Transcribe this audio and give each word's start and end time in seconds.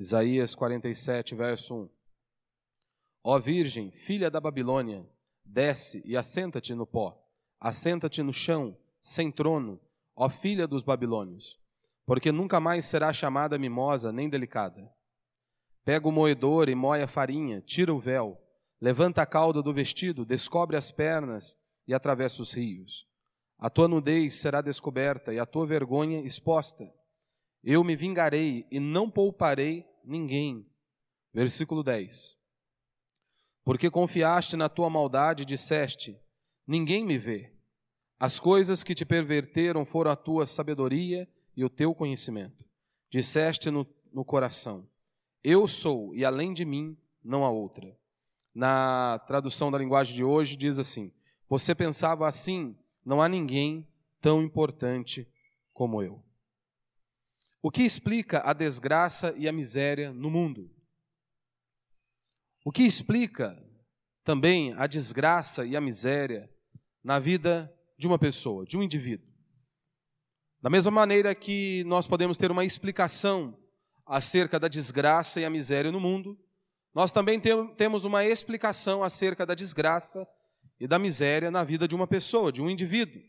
Isaías 0.00 0.54
47, 0.54 1.34
verso 1.34 1.74
1. 1.74 1.90
Ó 3.22 3.38
Virgem, 3.38 3.90
filha 3.90 4.30
da 4.30 4.40
Babilônia, 4.40 5.06
desce 5.44 6.00
e 6.06 6.16
assenta-te 6.16 6.74
no 6.74 6.86
pó, 6.86 7.22
assenta-te 7.60 8.22
no 8.22 8.32
chão, 8.32 8.74
sem 8.98 9.30
trono, 9.30 9.78
ó 10.16 10.30
filha 10.30 10.66
dos 10.66 10.82
babilônios, 10.82 11.60
porque 12.06 12.32
nunca 12.32 12.58
mais 12.58 12.86
será 12.86 13.12
chamada 13.12 13.58
mimosa 13.58 14.10
nem 14.10 14.26
delicada. 14.26 14.90
Pega 15.84 16.08
o 16.08 16.12
moedor 16.12 16.70
e 16.70 16.74
moe 16.74 17.02
a 17.02 17.06
farinha, 17.06 17.60
tira 17.60 17.92
o 17.92 18.00
véu, 18.00 18.40
levanta 18.80 19.20
a 19.20 19.26
cauda 19.26 19.62
do 19.62 19.74
vestido, 19.74 20.24
descobre 20.24 20.78
as 20.78 20.90
pernas 20.90 21.58
e 21.86 21.92
atravessa 21.92 22.40
os 22.40 22.54
rios. 22.54 23.06
A 23.58 23.68
tua 23.68 23.86
nudez 23.86 24.40
será 24.40 24.62
descoberta 24.62 25.30
e 25.34 25.38
a 25.38 25.44
tua 25.44 25.66
vergonha 25.66 26.22
exposta. 26.22 26.90
Eu 27.62 27.84
me 27.84 27.94
vingarei 27.94 28.66
e 28.70 28.80
não 28.80 29.10
pouparei 29.10 29.89
ninguém. 30.04 30.66
Versículo 31.32 31.82
10. 31.82 32.36
Porque 33.64 33.90
confiaste 33.90 34.56
na 34.56 34.68
tua 34.68 34.90
maldade 34.90 35.42
e 35.42 35.46
disseste: 35.46 36.18
Ninguém 36.66 37.04
me 37.04 37.18
vê. 37.18 37.52
As 38.18 38.38
coisas 38.38 38.82
que 38.82 38.94
te 38.94 39.04
perverteram 39.04 39.84
foram 39.84 40.10
a 40.10 40.16
tua 40.16 40.44
sabedoria 40.44 41.28
e 41.56 41.64
o 41.64 41.70
teu 41.70 41.94
conhecimento. 41.94 42.64
Disseste 43.08 43.70
no, 43.70 43.86
no 44.12 44.24
coração: 44.24 44.88
Eu 45.42 45.66
sou, 45.68 46.14
e 46.14 46.24
além 46.24 46.52
de 46.52 46.64
mim 46.64 46.96
não 47.22 47.44
há 47.44 47.50
outra. 47.50 47.96
Na 48.54 49.18
tradução 49.26 49.70
da 49.70 49.78
linguagem 49.78 50.14
de 50.14 50.24
hoje, 50.24 50.56
diz 50.56 50.78
assim: 50.78 51.12
Você 51.48 51.74
pensava 51.74 52.26
assim, 52.26 52.76
não 53.04 53.22
há 53.22 53.28
ninguém 53.28 53.86
tão 54.20 54.42
importante 54.42 55.28
como 55.72 56.02
eu. 56.02 56.22
O 57.62 57.70
que 57.70 57.82
explica 57.82 58.40
a 58.48 58.54
desgraça 58.54 59.34
e 59.36 59.46
a 59.46 59.52
miséria 59.52 60.12
no 60.12 60.30
mundo? 60.30 60.70
O 62.64 62.72
que 62.72 62.82
explica 62.82 63.62
também 64.24 64.72
a 64.74 64.86
desgraça 64.86 65.66
e 65.66 65.76
a 65.76 65.80
miséria 65.80 66.50
na 67.04 67.18
vida 67.18 67.70
de 67.98 68.06
uma 68.06 68.18
pessoa, 68.18 68.64
de 68.64 68.78
um 68.78 68.82
indivíduo? 68.82 69.28
Da 70.62 70.70
mesma 70.70 70.90
maneira 70.90 71.34
que 71.34 71.84
nós 71.84 72.06
podemos 72.06 72.38
ter 72.38 72.50
uma 72.50 72.64
explicação 72.64 73.58
acerca 74.06 74.58
da 74.58 74.66
desgraça 74.68 75.38
e 75.40 75.44
a 75.44 75.50
miséria 75.50 75.92
no 75.92 76.00
mundo, 76.00 76.38
nós 76.94 77.12
também 77.12 77.38
temos 77.76 78.04
uma 78.04 78.24
explicação 78.24 79.02
acerca 79.02 79.44
da 79.44 79.54
desgraça 79.54 80.26
e 80.78 80.86
da 80.86 80.98
miséria 80.98 81.50
na 81.50 81.62
vida 81.62 81.86
de 81.86 81.94
uma 81.94 82.06
pessoa, 82.06 82.50
de 82.50 82.62
um 82.62 82.70
indivíduo. 82.70 83.22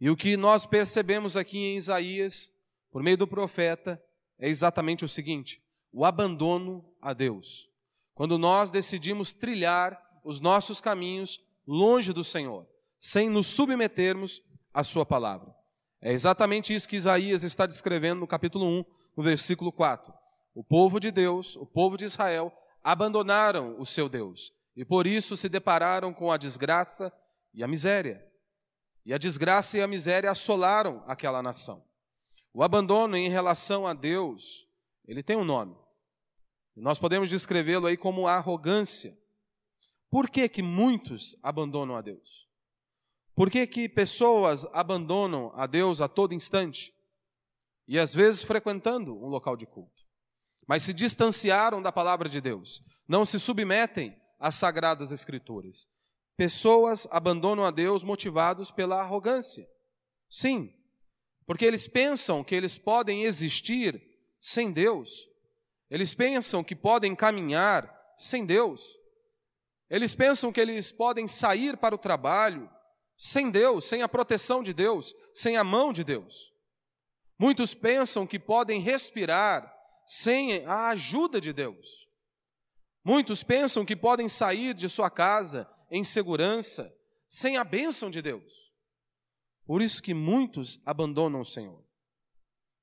E 0.00 0.08
o 0.08 0.16
que 0.16 0.36
nós 0.36 0.64
percebemos 0.64 1.36
aqui 1.36 1.58
em 1.58 1.76
Isaías 1.76 2.51
por 2.92 3.02
meio 3.02 3.16
do 3.16 3.26
profeta 3.26 4.00
é 4.38 4.48
exatamente 4.48 5.04
o 5.04 5.08
seguinte: 5.08 5.60
o 5.90 6.04
abandono 6.04 6.84
a 7.00 7.14
Deus. 7.14 7.68
Quando 8.14 8.38
nós 8.38 8.70
decidimos 8.70 9.32
trilhar 9.32 10.00
os 10.22 10.38
nossos 10.38 10.80
caminhos 10.80 11.40
longe 11.66 12.12
do 12.12 12.22
Senhor, 12.22 12.68
sem 12.98 13.30
nos 13.30 13.46
submetermos 13.46 14.42
à 14.72 14.84
Sua 14.84 15.06
palavra. 15.06 15.52
É 16.00 16.12
exatamente 16.12 16.74
isso 16.74 16.88
que 16.88 16.96
Isaías 16.96 17.42
está 17.42 17.64
descrevendo 17.64 18.20
no 18.20 18.26
capítulo 18.26 18.66
1, 18.66 18.84
no 19.16 19.22
versículo 19.22 19.72
4. 19.72 20.12
O 20.54 20.62
povo 20.62 21.00
de 21.00 21.10
Deus, 21.10 21.56
o 21.56 21.64
povo 21.64 21.96
de 21.96 22.04
Israel, 22.04 22.52
abandonaram 22.84 23.76
o 23.78 23.86
seu 23.86 24.08
Deus 24.08 24.52
e 24.76 24.84
por 24.84 25.06
isso 25.06 25.36
se 25.36 25.48
depararam 25.48 26.12
com 26.12 26.30
a 26.30 26.36
desgraça 26.36 27.12
e 27.54 27.62
a 27.62 27.68
miséria. 27.68 28.24
E 29.04 29.14
a 29.14 29.18
desgraça 29.18 29.78
e 29.78 29.82
a 29.82 29.86
miséria 29.86 30.30
assolaram 30.30 31.02
aquela 31.06 31.42
nação. 31.42 31.82
O 32.54 32.62
abandono 32.62 33.16
em 33.16 33.28
relação 33.28 33.86
a 33.86 33.94
Deus, 33.94 34.68
ele 35.06 35.22
tem 35.22 35.36
um 35.36 35.44
nome. 35.44 35.76
Nós 36.76 36.98
podemos 36.98 37.28
descrevê-lo 37.28 37.86
aí 37.86 37.96
como 37.96 38.26
arrogância. 38.26 39.16
Por 40.10 40.28
que, 40.28 40.48
que 40.48 40.62
muitos 40.62 41.36
abandonam 41.42 41.96
a 41.96 42.00
Deus? 42.00 42.48
Por 43.34 43.50
que, 43.50 43.66
que 43.66 43.88
pessoas 43.88 44.66
abandonam 44.72 45.52
a 45.54 45.66
Deus 45.66 46.00
a 46.00 46.08
todo 46.08 46.34
instante? 46.34 46.94
E 47.88 47.98
às 47.98 48.14
vezes 48.14 48.42
frequentando 48.42 49.16
um 49.16 49.26
local 49.26 49.56
de 49.56 49.66
culto. 49.66 50.02
Mas 50.66 50.82
se 50.82 50.94
distanciaram 50.94 51.82
da 51.82 51.90
palavra 51.90 52.28
de 52.28 52.40
Deus, 52.40 52.82
não 53.08 53.24
se 53.24 53.40
submetem 53.40 54.16
às 54.38 54.54
sagradas 54.54 55.10
escrituras. 55.10 55.88
Pessoas 56.36 57.06
abandonam 57.10 57.64
a 57.64 57.70
Deus 57.70 58.04
motivados 58.04 58.70
pela 58.70 59.00
arrogância. 59.00 59.66
Sim, 60.28 60.72
porque 61.46 61.64
eles 61.64 61.88
pensam 61.88 62.42
que 62.44 62.54
eles 62.54 62.78
podem 62.78 63.24
existir 63.24 64.00
sem 64.40 64.72
Deus. 64.72 65.28
Eles 65.90 66.14
pensam 66.14 66.64
que 66.64 66.74
podem 66.74 67.14
caminhar 67.14 67.92
sem 68.16 68.46
Deus. 68.46 68.98
Eles 69.90 70.14
pensam 70.14 70.52
que 70.52 70.60
eles 70.60 70.90
podem 70.90 71.28
sair 71.28 71.76
para 71.76 71.94
o 71.94 71.98
trabalho 71.98 72.70
sem 73.16 73.50
Deus, 73.50 73.84
sem 73.84 74.02
a 74.02 74.08
proteção 74.08 74.62
de 74.62 74.72
Deus, 74.72 75.14
sem 75.34 75.56
a 75.56 75.62
mão 75.62 75.92
de 75.92 76.02
Deus. 76.02 76.52
Muitos 77.38 77.74
pensam 77.74 78.26
que 78.26 78.38
podem 78.38 78.80
respirar 78.80 79.72
sem 80.06 80.64
a 80.66 80.88
ajuda 80.88 81.40
de 81.40 81.52
Deus. 81.52 82.08
Muitos 83.04 83.42
pensam 83.42 83.84
que 83.84 83.96
podem 83.96 84.28
sair 84.28 84.74
de 84.74 84.88
sua 84.88 85.10
casa 85.10 85.68
em 85.90 86.02
segurança 86.02 86.92
sem 87.28 87.56
a 87.56 87.64
bênção 87.64 88.08
de 88.08 88.22
Deus. 88.22 88.71
Por 89.72 89.80
isso 89.80 90.02
que 90.02 90.12
muitos 90.12 90.82
abandonam 90.84 91.40
o 91.40 91.46
Senhor, 91.46 91.82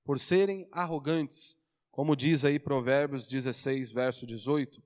por 0.04 0.18
serem 0.18 0.68
arrogantes, 0.72 1.56
como 1.92 2.16
diz 2.16 2.44
aí 2.44 2.58
Provérbios 2.58 3.28
16, 3.28 3.92
verso 3.92 4.26
18. 4.26 4.82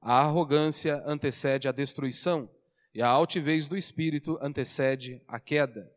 A 0.00 0.18
arrogância 0.18 1.00
antecede 1.06 1.68
a 1.68 1.70
destruição, 1.70 2.50
e 2.92 3.00
a 3.00 3.06
altivez 3.06 3.68
do 3.68 3.76
espírito 3.76 4.36
antecede 4.42 5.22
a 5.28 5.38
queda. 5.38 5.88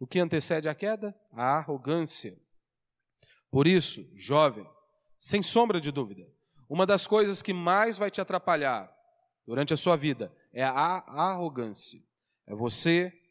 O 0.00 0.06
que 0.08 0.18
antecede 0.18 0.68
a 0.68 0.74
queda? 0.74 1.14
A 1.30 1.58
arrogância. 1.58 2.36
Por 3.52 3.68
isso, 3.68 4.04
jovem, 4.16 4.68
sem 5.16 5.44
sombra 5.44 5.80
de 5.80 5.92
dúvida, 5.92 6.28
uma 6.68 6.84
das 6.84 7.06
coisas 7.06 7.40
que 7.40 7.52
mais 7.52 7.96
vai 7.96 8.10
te 8.10 8.20
atrapalhar 8.20 8.92
durante 9.46 9.72
a 9.72 9.76
sua 9.76 9.94
vida 9.94 10.36
é 10.52 10.64
a 10.64 11.04
arrogância. 11.06 12.02
É 12.48 12.52
você 12.52 13.21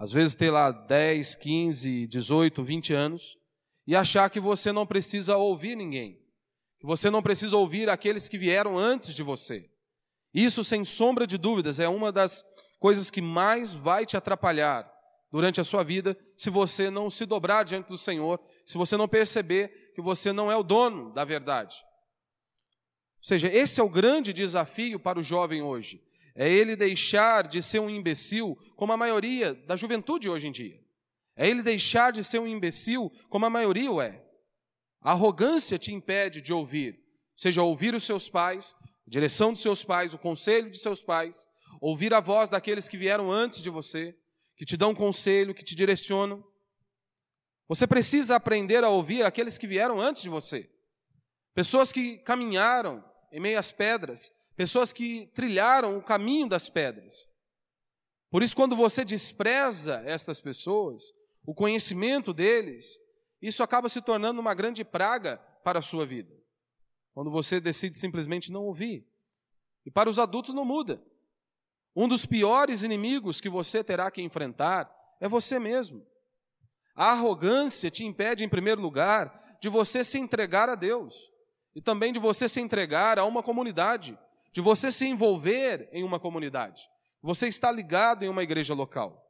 às 0.00 0.10
vezes 0.10 0.34
ter 0.34 0.50
lá 0.50 0.70
10, 0.70 1.34
15, 1.34 2.06
18, 2.06 2.64
20 2.64 2.94
anos 2.94 3.36
e 3.86 3.94
achar 3.94 4.30
que 4.30 4.40
você 4.40 4.72
não 4.72 4.86
precisa 4.86 5.36
ouvir 5.36 5.76
ninguém, 5.76 6.18
que 6.78 6.86
você 6.86 7.10
não 7.10 7.22
precisa 7.22 7.54
ouvir 7.54 7.90
aqueles 7.90 8.26
que 8.26 8.38
vieram 8.38 8.78
antes 8.78 9.14
de 9.14 9.22
você. 9.22 9.68
Isso, 10.32 10.64
sem 10.64 10.84
sombra 10.86 11.26
de 11.26 11.36
dúvidas, 11.36 11.78
é 11.78 11.86
uma 11.86 12.10
das 12.10 12.42
coisas 12.78 13.10
que 13.10 13.20
mais 13.20 13.74
vai 13.74 14.06
te 14.06 14.16
atrapalhar 14.16 14.90
durante 15.30 15.60
a 15.60 15.64
sua 15.64 15.84
vida 15.84 16.16
se 16.34 16.48
você 16.48 16.88
não 16.88 17.10
se 17.10 17.26
dobrar 17.26 17.62
diante 17.62 17.88
do 17.88 17.98
Senhor, 17.98 18.40
se 18.64 18.78
você 18.78 18.96
não 18.96 19.06
perceber 19.06 19.92
que 19.94 20.00
você 20.00 20.32
não 20.32 20.50
é 20.50 20.56
o 20.56 20.62
dono 20.62 21.12
da 21.12 21.26
verdade. 21.26 21.76
Ou 23.18 23.24
seja, 23.24 23.48
esse 23.48 23.78
é 23.78 23.84
o 23.84 23.90
grande 23.90 24.32
desafio 24.32 24.98
para 24.98 25.18
o 25.18 25.22
jovem 25.22 25.60
hoje 25.60 26.02
é 26.34 26.50
ele 26.50 26.76
deixar 26.76 27.46
de 27.46 27.62
ser 27.62 27.80
um 27.80 27.90
imbecil, 27.90 28.56
como 28.76 28.92
a 28.92 28.96
maioria 28.96 29.54
da 29.54 29.76
juventude 29.76 30.28
hoje 30.28 30.48
em 30.48 30.52
dia. 30.52 30.80
É 31.36 31.48
ele 31.48 31.62
deixar 31.62 32.12
de 32.12 32.22
ser 32.22 32.38
um 32.38 32.46
imbecil, 32.46 33.10
como 33.28 33.46
a 33.46 33.50
maioria 33.50 33.90
o 33.90 34.00
é. 34.00 34.22
A 35.00 35.12
arrogância 35.12 35.78
te 35.78 35.92
impede 35.92 36.40
de 36.40 36.52
ouvir, 36.52 36.98
seja 37.36 37.62
ouvir 37.62 37.94
os 37.94 38.04
seus 38.04 38.28
pais, 38.28 38.76
a 39.06 39.10
direção 39.10 39.52
dos 39.52 39.62
seus 39.62 39.82
pais, 39.82 40.12
o 40.12 40.18
conselho 40.18 40.70
de 40.70 40.78
seus 40.78 41.02
pais, 41.02 41.48
ouvir 41.80 42.12
a 42.12 42.20
voz 42.20 42.50
daqueles 42.50 42.88
que 42.88 42.98
vieram 42.98 43.32
antes 43.32 43.62
de 43.62 43.70
você, 43.70 44.14
que 44.56 44.66
te 44.66 44.76
dão 44.76 44.94
conselho, 44.94 45.54
que 45.54 45.64
te 45.64 45.74
direcionam. 45.74 46.44
Você 47.66 47.86
precisa 47.86 48.36
aprender 48.36 48.84
a 48.84 48.90
ouvir 48.90 49.24
aqueles 49.24 49.56
que 49.56 49.66
vieram 49.66 50.00
antes 50.00 50.22
de 50.22 50.28
você. 50.28 50.68
Pessoas 51.54 51.90
que 51.90 52.18
caminharam 52.18 53.02
em 53.32 53.40
meio 53.40 53.58
às 53.58 53.72
pedras, 53.72 54.30
pessoas 54.60 54.92
que 54.92 55.26
trilharam 55.28 55.96
o 55.96 56.02
caminho 56.02 56.46
das 56.46 56.68
pedras. 56.68 57.26
Por 58.30 58.42
isso, 58.42 58.54
quando 58.54 58.76
você 58.76 59.06
despreza 59.06 60.02
estas 60.04 60.38
pessoas, 60.38 61.14
o 61.46 61.54
conhecimento 61.54 62.34
deles, 62.34 63.00
isso 63.40 63.62
acaba 63.62 63.88
se 63.88 64.02
tornando 64.02 64.38
uma 64.38 64.52
grande 64.52 64.84
praga 64.84 65.38
para 65.64 65.78
a 65.78 65.82
sua 65.82 66.04
vida. 66.04 66.36
Quando 67.14 67.30
você 67.30 67.58
decide 67.58 67.96
simplesmente 67.96 68.52
não 68.52 68.64
ouvir. 68.64 69.08
E 69.86 69.90
para 69.90 70.10
os 70.10 70.18
adultos 70.18 70.52
não 70.52 70.66
muda. 70.66 71.02
Um 71.96 72.06
dos 72.06 72.26
piores 72.26 72.82
inimigos 72.82 73.40
que 73.40 73.48
você 73.48 73.82
terá 73.82 74.10
que 74.10 74.20
enfrentar 74.20 74.94
é 75.22 75.26
você 75.26 75.58
mesmo. 75.58 76.06
A 76.94 77.12
arrogância 77.12 77.90
te 77.90 78.04
impede, 78.04 78.44
em 78.44 78.48
primeiro 78.50 78.82
lugar, 78.82 79.56
de 79.58 79.70
você 79.70 80.04
se 80.04 80.18
entregar 80.18 80.68
a 80.68 80.74
Deus 80.74 81.32
e 81.74 81.80
também 81.80 82.12
de 82.12 82.18
você 82.18 82.46
se 82.46 82.60
entregar 82.60 83.18
a 83.18 83.24
uma 83.24 83.42
comunidade 83.42 84.18
de 84.52 84.60
você 84.60 84.90
se 84.90 85.06
envolver 85.06 85.88
em 85.92 86.02
uma 86.02 86.18
comunidade. 86.18 86.88
Você 87.22 87.48
está 87.48 87.70
ligado 87.70 88.24
em 88.24 88.28
uma 88.28 88.42
igreja 88.42 88.74
local. 88.74 89.26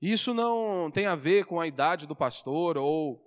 Isso 0.00 0.32
não 0.32 0.90
tem 0.90 1.06
a 1.06 1.14
ver 1.14 1.44
com 1.44 1.60
a 1.60 1.66
idade 1.66 2.06
do 2.06 2.16
pastor 2.16 2.78
ou 2.78 3.22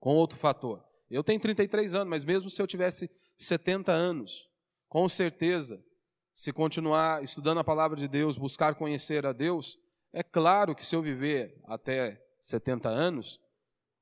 com 0.00 0.14
outro 0.14 0.38
fator. 0.38 0.82
Eu 1.10 1.22
tenho 1.22 1.38
33 1.38 1.94
anos, 1.94 2.08
mas 2.08 2.24
mesmo 2.24 2.48
se 2.48 2.60
eu 2.60 2.66
tivesse 2.66 3.10
70 3.38 3.92
anos, 3.92 4.48
com 4.88 5.06
certeza, 5.08 5.84
se 6.32 6.52
continuar 6.52 7.22
estudando 7.22 7.58
a 7.58 7.64
palavra 7.64 7.96
de 7.96 8.08
Deus, 8.08 8.38
buscar 8.38 8.74
conhecer 8.74 9.26
a 9.26 9.32
Deus, 9.32 9.78
é 10.12 10.22
claro 10.22 10.74
que 10.74 10.84
se 10.84 10.96
eu 10.96 11.02
viver 11.02 11.60
até 11.64 12.22
70 12.40 12.88
anos, 12.88 13.38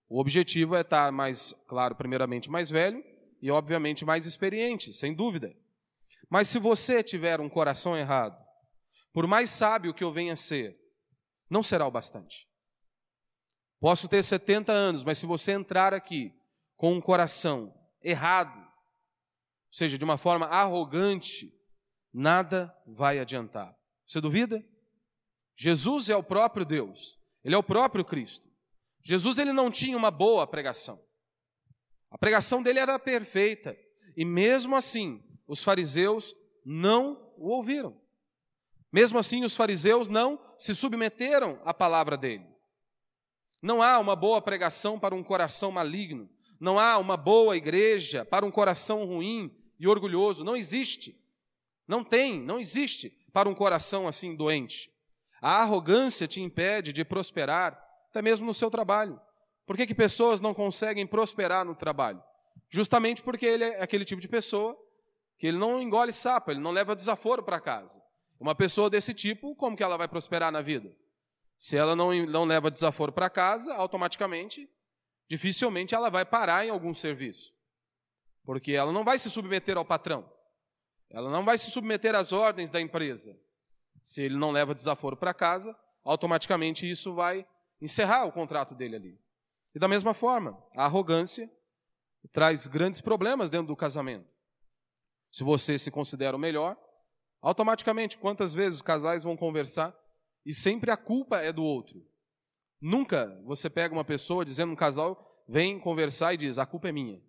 o 0.08 0.20
objetivo 0.20 0.76
é 0.76 0.80
estar 0.80 1.10
mais, 1.10 1.54
claro, 1.66 1.94
primeiramente 1.94 2.48
mais 2.48 2.70
velho 2.70 3.04
e, 3.42 3.50
obviamente, 3.50 4.04
mais 4.04 4.26
experiente, 4.26 4.92
sem 4.92 5.14
dúvida. 5.14 5.54
Mas 6.30 6.48
se 6.48 6.60
você 6.60 7.02
tiver 7.02 7.40
um 7.40 7.48
coração 7.48 7.96
errado, 7.96 8.38
por 9.12 9.26
mais 9.26 9.50
sábio 9.50 9.92
que 9.92 10.04
eu 10.04 10.12
venha 10.12 10.36
ser, 10.36 10.78
não 11.50 11.62
será 11.62 11.86
o 11.86 11.90
bastante. 11.90 12.48
Posso 13.80 14.08
ter 14.08 14.22
70 14.22 14.72
anos, 14.72 15.02
mas 15.02 15.18
se 15.18 15.26
você 15.26 15.52
entrar 15.52 15.92
aqui 15.92 16.32
com 16.76 16.94
um 16.94 17.00
coração 17.00 17.74
errado, 18.02 18.56
ou 18.58 19.72
seja, 19.72 19.98
de 19.98 20.04
uma 20.04 20.16
forma 20.16 20.46
arrogante, 20.46 21.52
nada 22.12 22.72
vai 22.86 23.18
adiantar. 23.18 23.74
Você 24.06 24.20
duvida? 24.20 24.64
Jesus 25.56 26.08
é 26.08 26.16
o 26.16 26.22
próprio 26.22 26.64
Deus, 26.64 27.18
ele 27.42 27.54
é 27.54 27.58
o 27.58 27.62
próprio 27.62 28.04
Cristo. 28.04 28.48
Jesus 29.02 29.38
ele 29.38 29.52
não 29.52 29.70
tinha 29.70 29.96
uma 29.96 30.10
boa 30.10 30.46
pregação. 30.46 31.02
A 32.10 32.18
pregação 32.18 32.62
dele 32.62 32.78
era 32.78 32.98
perfeita, 32.98 33.76
e 34.16 34.24
mesmo 34.24 34.76
assim, 34.76 35.22
os 35.50 35.64
fariseus 35.64 36.32
não 36.64 37.20
o 37.36 37.48
ouviram. 37.48 38.00
Mesmo 38.92 39.18
assim, 39.18 39.42
os 39.42 39.56
fariseus 39.56 40.08
não 40.08 40.40
se 40.56 40.76
submeteram 40.76 41.60
à 41.64 41.74
palavra 41.74 42.16
dele. 42.16 42.46
Não 43.60 43.82
há 43.82 43.98
uma 43.98 44.14
boa 44.14 44.40
pregação 44.40 44.96
para 44.96 45.12
um 45.12 45.24
coração 45.24 45.72
maligno. 45.72 46.30
Não 46.60 46.78
há 46.78 46.98
uma 46.98 47.16
boa 47.16 47.56
igreja 47.56 48.24
para 48.24 48.46
um 48.46 48.50
coração 48.50 49.04
ruim 49.04 49.50
e 49.78 49.88
orgulhoso. 49.88 50.44
Não 50.44 50.56
existe. 50.56 51.20
Não 51.86 52.04
tem, 52.04 52.40
não 52.40 52.60
existe 52.60 53.10
para 53.32 53.48
um 53.48 53.54
coração 53.54 54.06
assim 54.06 54.36
doente. 54.36 54.88
A 55.42 55.62
arrogância 55.62 56.28
te 56.28 56.40
impede 56.40 56.92
de 56.92 57.04
prosperar, 57.04 57.76
até 58.08 58.22
mesmo 58.22 58.46
no 58.46 58.54
seu 58.54 58.70
trabalho. 58.70 59.20
Por 59.66 59.76
que, 59.76 59.86
que 59.86 59.94
pessoas 59.96 60.40
não 60.40 60.54
conseguem 60.54 61.08
prosperar 61.08 61.64
no 61.64 61.74
trabalho? 61.74 62.22
Justamente 62.68 63.20
porque 63.20 63.46
ele 63.46 63.64
é 63.64 63.82
aquele 63.82 64.04
tipo 64.04 64.20
de 64.20 64.28
pessoa 64.28 64.78
que 65.40 65.46
ele 65.46 65.56
não 65.56 65.80
engole 65.80 66.12
sapo, 66.12 66.50
ele 66.50 66.60
não 66.60 66.70
leva 66.70 66.94
desaforo 66.94 67.42
para 67.42 67.58
casa. 67.58 68.02
Uma 68.38 68.54
pessoa 68.54 68.90
desse 68.90 69.14
tipo, 69.14 69.56
como 69.56 69.74
que 69.74 69.82
ela 69.82 69.96
vai 69.96 70.06
prosperar 70.06 70.52
na 70.52 70.60
vida? 70.60 70.94
Se 71.56 71.78
ela 71.78 71.96
não, 71.96 72.14
não 72.26 72.44
leva 72.44 72.70
desaforo 72.70 73.10
para 73.10 73.30
casa, 73.30 73.74
automaticamente, 73.74 74.68
dificilmente 75.30 75.94
ela 75.94 76.10
vai 76.10 76.26
parar 76.26 76.66
em 76.66 76.68
algum 76.68 76.92
serviço. 76.92 77.54
Porque 78.44 78.72
ela 78.72 78.92
não 78.92 79.02
vai 79.02 79.18
se 79.18 79.30
submeter 79.30 79.78
ao 79.78 79.84
patrão. 79.84 80.30
Ela 81.08 81.30
não 81.30 81.42
vai 81.42 81.56
se 81.56 81.70
submeter 81.70 82.14
às 82.14 82.32
ordens 82.32 82.70
da 82.70 82.78
empresa. 82.78 83.34
Se 84.02 84.20
ele 84.22 84.36
não 84.36 84.50
leva 84.50 84.74
desaforo 84.74 85.16
para 85.16 85.32
casa, 85.32 85.74
automaticamente 86.04 86.88
isso 86.88 87.14
vai 87.14 87.46
encerrar 87.80 88.26
o 88.26 88.32
contrato 88.32 88.74
dele 88.74 88.96
ali. 88.96 89.20
E 89.74 89.78
da 89.78 89.88
mesma 89.88 90.12
forma, 90.12 90.62
a 90.76 90.84
arrogância 90.84 91.50
traz 92.30 92.66
grandes 92.66 93.00
problemas 93.00 93.48
dentro 93.48 93.68
do 93.68 93.76
casamento. 93.76 94.29
Se 95.30 95.44
você 95.44 95.78
se 95.78 95.90
considera 95.90 96.36
o 96.36 96.40
melhor, 96.40 96.76
automaticamente, 97.40 98.18
quantas 98.18 98.52
vezes 98.52 98.76
os 98.76 98.82
casais 98.82 99.22
vão 99.22 99.36
conversar 99.36 99.96
e 100.44 100.52
sempre 100.52 100.90
a 100.90 100.96
culpa 100.96 101.40
é 101.40 101.52
do 101.52 101.62
outro. 101.62 102.04
Nunca 102.80 103.40
você 103.44 103.68
pega 103.68 103.94
uma 103.94 104.04
pessoa 104.04 104.44
dizendo 104.44 104.72
um 104.72 104.76
casal 104.76 105.26
vem 105.50 105.80
conversar 105.80 106.32
e 106.32 106.36
diz 106.36 106.58
a 106.58 106.64
culpa 106.64 106.88
é 106.88 106.92
minha. 106.92 107.20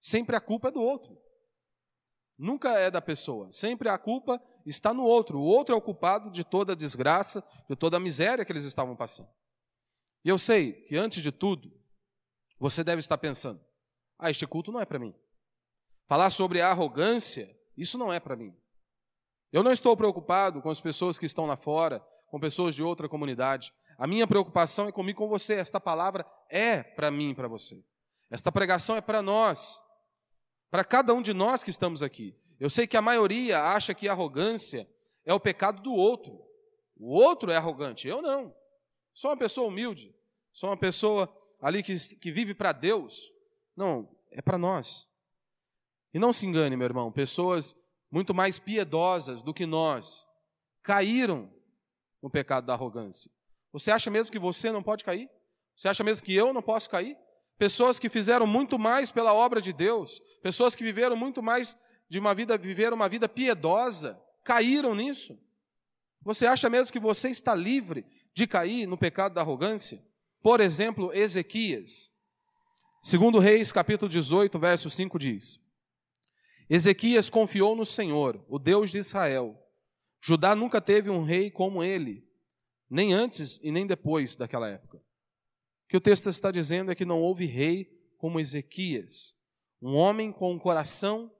Sempre 0.00 0.36
a 0.36 0.40
culpa 0.40 0.68
é 0.68 0.70
do 0.70 0.80
outro. 0.80 1.18
Nunca 2.38 2.78
é 2.78 2.88
da 2.88 3.02
pessoa. 3.02 3.50
Sempre 3.50 3.88
a 3.88 3.98
culpa 3.98 4.40
está 4.64 4.94
no 4.94 5.02
outro. 5.02 5.40
O 5.40 5.44
outro 5.44 5.74
é 5.74 5.78
o 5.78 5.82
culpado 5.82 6.30
de 6.30 6.44
toda 6.44 6.72
a 6.72 6.76
desgraça, 6.76 7.44
de 7.68 7.74
toda 7.74 7.96
a 7.96 8.00
miséria 8.00 8.44
que 8.44 8.52
eles 8.52 8.62
estavam 8.62 8.94
passando. 8.94 9.28
E 10.24 10.28
eu 10.28 10.38
sei 10.38 10.72
que 10.84 10.96
antes 10.96 11.20
de 11.20 11.32
tudo, 11.32 11.72
você 12.60 12.84
deve 12.84 13.00
estar 13.00 13.18
pensando: 13.18 13.60
ah, 14.16 14.30
este 14.30 14.46
culto 14.46 14.70
não 14.70 14.80
é 14.80 14.86
para 14.86 15.00
mim. 15.00 15.12
Falar 16.08 16.30
sobre 16.30 16.62
arrogância, 16.62 17.54
isso 17.76 17.98
não 17.98 18.10
é 18.10 18.18
para 18.18 18.34
mim. 18.34 18.56
Eu 19.52 19.62
não 19.62 19.70
estou 19.70 19.94
preocupado 19.94 20.62
com 20.62 20.70
as 20.70 20.80
pessoas 20.80 21.18
que 21.18 21.26
estão 21.26 21.44
lá 21.44 21.56
fora, 21.56 22.00
com 22.30 22.40
pessoas 22.40 22.74
de 22.74 22.82
outra 22.82 23.08
comunidade. 23.08 23.72
A 23.98 24.06
minha 24.06 24.26
preocupação 24.26 24.88
é 24.88 24.92
comigo, 24.92 25.18
com 25.18 25.28
você. 25.28 25.54
Esta 25.54 25.78
palavra 25.78 26.26
é 26.48 26.82
para 26.82 27.10
mim 27.10 27.30
e 27.30 27.34
para 27.34 27.46
você. 27.46 27.84
Esta 28.30 28.50
pregação 28.50 28.96
é 28.96 29.02
para 29.02 29.20
nós, 29.20 29.82
para 30.70 30.82
cada 30.82 31.12
um 31.12 31.20
de 31.20 31.34
nós 31.34 31.62
que 31.62 31.70
estamos 31.70 32.02
aqui. 32.02 32.34
Eu 32.58 32.70
sei 32.70 32.86
que 32.86 32.96
a 32.96 33.02
maioria 33.02 33.62
acha 33.62 33.94
que 33.94 34.08
arrogância 34.08 34.88
é 35.26 35.34
o 35.34 35.40
pecado 35.40 35.82
do 35.82 35.94
outro. 35.94 36.42
O 36.96 37.14
outro 37.14 37.50
é 37.50 37.56
arrogante, 37.56 38.08
eu 38.08 38.22
não. 38.22 38.54
Sou 39.12 39.30
uma 39.30 39.36
pessoa 39.36 39.68
humilde, 39.68 40.14
sou 40.52 40.70
uma 40.70 40.76
pessoa 40.76 41.32
ali 41.60 41.82
que, 41.82 41.94
que 42.16 42.32
vive 42.32 42.54
para 42.54 42.72
Deus. 42.72 43.30
Não, 43.76 44.08
é 44.30 44.40
para 44.40 44.56
nós. 44.58 45.08
E 46.12 46.18
não 46.18 46.32
se 46.32 46.46
engane, 46.46 46.76
meu 46.76 46.86
irmão, 46.86 47.12
pessoas 47.12 47.76
muito 48.10 48.34
mais 48.34 48.58
piedosas 48.58 49.42
do 49.42 49.52
que 49.52 49.66
nós 49.66 50.26
caíram 50.82 51.52
no 52.22 52.30
pecado 52.30 52.66
da 52.66 52.72
arrogância. 52.72 53.30
Você 53.72 53.90
acha 53.90 54.10
mesmo 54.10 54.32
que 54.32 54.38
você 54.38 54.72
não 54.72 54.82
pode 54.82 55.04
cair? 55.04 55.28
Você 55.76 55.88
acha 55.88 56.02
mesmo 56.02 56.24
que 56.24 56.34
eu 56.34 56.52
não 56.52 56.62
posso 56.62 56.88
cair? 56.88 57.16
Pessoas 57.58 57.98
que 57.98 58.08
fizeram 58.08 58.46
muito 58.46 58.78
mais 58.78 59.10
pela 59.10 59.34
obra 59.34 59.60
de 59.60 59.72
Deus, 59.72 60.20
pessoas 60.42 60.74
que 60.74 60.82
viveram 60.82 61.16
muito 61.16 61.42
mais 61.42 61.76
de 62.08 62.18
uma 62.18 62.34
vida, 62.34 62.56
viveram 62.56 62.96
uma 62.96 63.08
vida 63.08 63.28
piedosa, 63.28 64.18
caíram 64.44 64.94
nisso. 64.94 65.38
Você 66.22 66.46
acha 66.46 66.70
mesmo 66.70 66.92
que 66.92 66.98
você 66.98 67.28
está 67.28 67.54
livre 67.54 68.06
de 68.34 68.46
cair 68.46 68.86
no 68.86 68.96
pecado 68.96 69.34
da 69.34 69.40
arrogância? 69.40 70.02
Por 70.42 70.60
exemplo, 70.60 71.12
Ezequias. 71.12 72.10
Segundo 73.02 73.38
Reis, 73.38 73.72
capítulo 73.72 74.08
18, 74.08 74.58
verso 74.58 74.88
5 74.88 75.18
diz: 75.18 75.60
Ezequias 76.68 77.30
confiou 77.30 77.74
no 77.74 77.84
Senhor, 77.84 78.44
o 78.48 78.58
Deus 78.58 78.90
de 78.90 78.98
Israel, 78.98 79.58
Judá 80.20 80.54
nunca 80.54 80.80
teve 80.80 81.08
um 81.08 81.22
rei 81.22 81.50
como 81.50 81.82
ele, 81.82 82.26
nem 82.90 83.12
antes 83.12 83.58
e 83.62 83.70
nem 83.70 83.86
depois 83.86 84.36
daquela 84.36 84.68
época. 84.68 84.98
O 84.98 85.88
que 85.88 85.96
o 85.96 86.00
texto 86.00 86.28
está 86.28 86.50
dizendo 86.50 86.90
é 86.90 86.94
que 86.94 87.04
não 87.04 87.20
houve 87.20 87.46
rei 87.46 87.90
como 88.18 88.40
Ezequias, 88.40 89.36
um 89.80 89.94
homem 89.94 90.32
com 90.32 90.52
um 90.52 90.58
coração 90.58 91.32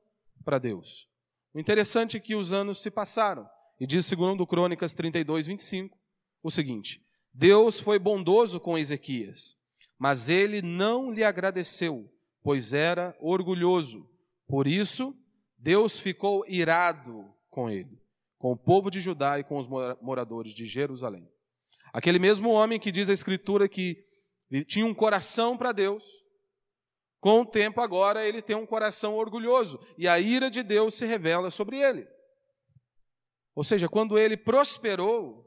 para 0.45 0.59
Deus. 0.59 1.09
O 1.53 1.59
interessante 1.59 2.17
é 2.17 2.21
que 2.21 2.35
os 2.35 2.53
anos 2.53 2.81
se 2.81 2.91
passaram, 2.91 3.49
e 3.81 3.87
diz 3.87 4.07
segundo 4.07 4.47
Crônicas 4.47 4.95
32, 4.95 5.47
25, 5.47 5.99
o 6.43 6.51
seguinte: 6.51 7.03
Deus 7.33 7.81
foi 7.81 7.99
bondoso 7.99 8.61
com 8.61 8.79
Ezequias, 8.79 9.57
mas 9.99 10.29
ele 10.29 10.63
não 10.63 11.11
lhe 11.11 11.25
agradeceu, 11.25 12.11
pois 12.43 12.73
era 12.73 13.17
orgulhoso. 13.21 14.09
Por 14.49 14.67
isso, 14.67 15.15
Deus 15.57 16.01
ficou 16.01 16.45
irado 16.49 17.33
com 17.49 17.71
ele 17.71 17.99
com 18.39 18.53
o 18.53 18.57
povo 18.57 18.91
de 18.91 19.01
Judá 19.01 19.39
e 19.39 19.45
com 19.45 19.59
os 19.59 19.67
moradores 19.67 20.55
de 20.55 20.65
Jerusalém. 20.65 21.29
Aquele 21.93 22.19
mesmo 22.19 22.51
homem 22.51 22.79
que 22.79 22.93
diz 22.93 23.11
a 23.11 23.13
Escritura 23.13 23.69
que 23.69 24.05
tinha 24.67 24.87
um 24.87 24.95
coração 24.95 25.57
para 25.59 25.73
Deus, 25.73 26.05
com 27.21 27.41
o 27.41 27.47
tempo 27.47 27.81
agora 27.81 28.25
ele 28.25 28.41
tem 28.41 28.55
um 28.55 28.67
coração 28.67 29.17
orgulhoso 29.17 29.81
e 29.99 30.07
a 30.07 30.21
ira 30.21 30.49
de 30.49 30.63
Deus 30.63 30.95
se 30.95 31.05
revela 31.05 31.51
sobre 31.51 31.79
ele. 31.79 32.07
Ou 33.55 33.65
seja, 33.65 33.89
quando 33.89 34.17
ele 34.17 34.37
prosperou, 34.37 35.45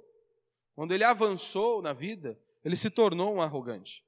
quando 0.75 0.91
ele 0.91 1.05
avançou 1.05 1.81
na 1.81 1.93
vida, 1.93 2.37
ele 2.63 2.75
se 2.75 2.89
tornou 2.89 3.33
um 3.33 3.41
arrogante. 3.41 4.03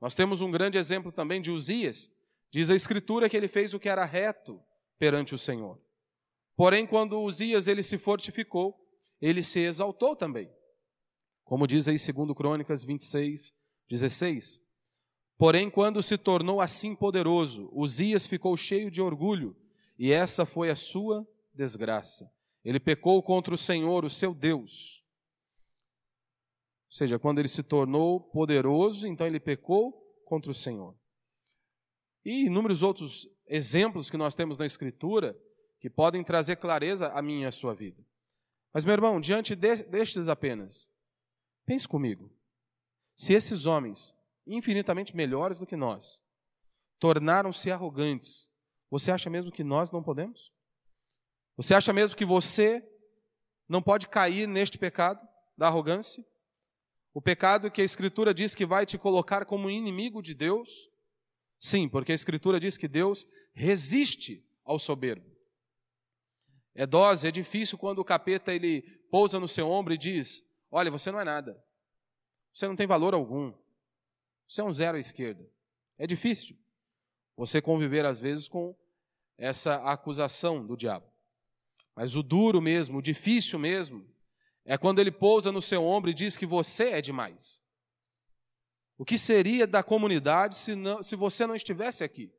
Nós 0.00 0.14
temos 0.14 0.42
um 0.42 0.50
grande 0.50 0.76
exemplo 0.76 1.10
também 1.10 1.40
de 1.40 1.50
Uzias. 1.50 2.12
Diz 2.50 2.70
a 2.70 2.74
Escritura 2.74 3.28
que 3.28 3.36
ele 3.36 3.48
fez 3.48 3.74
o 3.74 3.80
que 3.80 3.88
era 3.88 4.04
reto 4.04 4.62
perante 4.98 5.34
o 5.34 5.38
Senhor. 5.38 5.80
Porém, 6.56 6.86
quando 6.86 7.20
Uzias 7.20 7.68
ele 7.68 7.82
se 7.82 7.98
fortificou, 7.98 8.76
ele 9.20 9.42
se 9.42 9.60
exaltou 9.60 10.16
também. 10.16 10.50
Como 11.44 11.66
diz 11.66 11.88
aí 11.88 11.96
2 11.96 12.32
Crônicas 12.36 12.84
26, 12.84 13.52
16. 13.88 14.60
Porém, 15.36 15.70
quando 15.70 16.02
se 16.02 16.18
tornou 16.18 16.60
assim 16.60 16.96
poderoso, 16.96 17.70
Uzias 17.72 18.26
ficou 18.26 18.56
cheio 18.56 18.90
de 18.90 19.00
orgulho, 19.00 19.56
e 19.98 20.12
essa 20.12 20.44
foi 20.44 20.68
a 20.68 20.76
sua 20.76 21.26
desgraça. 21.54 22.30
Ele 22.64 22.80
pecou 22.80 23.22
contra 23.22 23.54
o 23.54 23.58
Senhor, 23.58 24.04
o 24.04 24.10
seu 24.10 24.34
Deus. 24.34 25.04
Ou 26.86 26.92
seja, 26.92 27.18
quando 27.18 27.38
ele 27.38 27.48
se 27.48 27.62
tornou 27.62 28.20
poderoso, 28.20 29.06
então 29.06 29.26
ele 29.26 29.38
pecou 29.38 29.92
contra 30.24 30.50
o 30.50 30.54
Senhor. 30.54 30.96
E 32.28 32.44
inúmeros 32.44 32.82
outros 32.82 33.26
exemplos 33.46 34.10
que 34.10 34.16
nós 34.18 34.34
temos 34.34 34.58
na 34.58 34.66
Escritura 34.66 35.34
que 35.80 35.88
podem 35.88 36.22
trazer 36.22 36.56
clareza 36.56 37.08
à 37.08 37.22
minha 37.22 37.44
e 37.44 37.46
à 37.46 37.50
sua 37.50 37.74
vida. 37.74 38.04
Mas, 38.70 38.84
meu 38.84 38.92
irmão, 38.92 39.18
diante 39.18 39.56
de, 39.56 39.76
destes 39.84 40.28
apenas, 40.28 40.92
pense 41.64 41.88
comigo. 41.88 42.30
Se 43.16 43.32
esses 43.32 43.64
homens, 43.64 44.14
infinitamente 44.46 45.16
melhores 45.16 45.58
do 45.58 45.64
que 45.64 45.74
nós, 45.74 46.22
tornaram-se 46.98 47.70
arrogantes. 47.70 48.52
Você 48.90 49.10
acha 49.10 49.30
mesmo 49.30 49.50
que 49.50 49.64
nós 49.64 49.90
não 49.90 50.02
podemos? 50.02 50.52
Você 51.56 51.72
acha 51.74 51.94
mesmo 51.94 52.14
que 52.14 52.26
você 52.26 52.86
não 53.66 53.80
pode 53.80 54.06
cair 54.06 54.46
neste 54.46 54.76
pecado 54.76 55.26
da 55.56 55.68
arrogância? 55.68 56.22
O 57.14 57.22
pecado 57.22 57.70
que 57.70 57.80
a 57.80 57.84
Escritura 57.84 58.34
diz 58.34 58.54
que 58.54 58.66
vai 58.66 58.84
te 58.84 58.98
colocar 58.98 59.46
como 59.46 59.70
inimigo 59.70 60.20
de 60.20 60.34
Deus? 60.34 60.90
Sim, 61.58 61.88
porque 61.88 62.12
a 62.12 62.14
Escritura 62.14 62.60
diz 62.60 62.78
que 62.78 62.86
Deus 62.86 63.26
resiste 63.52 64.44
ao 64.64 64.78
soberbo. 64.78 65.26
É 66.74 66.86
dose, 66.86 67.26
é 67.26 67.30
difícil 67.30 67.76
quando 67.76 67.98
o 67.98 68.04
capeta 68.04 68.54
ele 68.54 68.82
pousa 69.10 69.40
no 69.40 69.48
seu 69.48 69.68
ombro 69.68 69.92
e 69.92 69.98
diz: 69.98 70.44
Olha, 70.70 70.90
você 70.90 71.10
não 71.10 71.18
é 71.18 71.24
nada. 71.24 71.60
Você 72.52 72.68
não 72.68 72.76
tem 72.76 72.86
valor 72.86 73.14
algum. 73.14 73.52
Você 74.46 74.60
é 74.60 74.64
um 74.64 74.72
zero 74.72 74.96
à 74.96 75.00
esquerda. 75.00 75.44
É 75.98 76.06
difícil 76.06 76.56
você 77.36 77.60
conviver, 77.60 78.04
às 78.04 78.20
vezes, 78.20 78.48
com 78.48 78.76
essa 79.36 79.76
acusação 79.76 80.64
do 80.64 80.76
diabo. 80.76 81.06
Mas 81.94 82.16
o 82.16 82.22
duro 82.22 82.60
mesmo, 82.60 82.98
o 82.98 83.02
difícil 83.02 83.58
mesmo, 83.58 84.06
é 84.64 84.78
quando 84.78 85.00
ele 85.00 85.10
pousa 85.10 85.50
no 85.50 85.60
seu 85.60 85.84
ombro 85.84 86.10
e 86.10 86.14
diz 86.14 86.36
que 86.36 86.46
você 86.46 86.90
é 86.90 87.00
demais. 87.00 87.62
O 88.98 89.04
que 89.04 89.16
seria 89.16 89.64
da 89.64 89.82
comunidade 89.82 90.56
se, 90.56 90.74
não, 90.74 91.02
se 91.02 91.14
você 91.14 91.46
não 91.46 91.54
estivesse 91.54 92.02
aqui? 92.02 92.32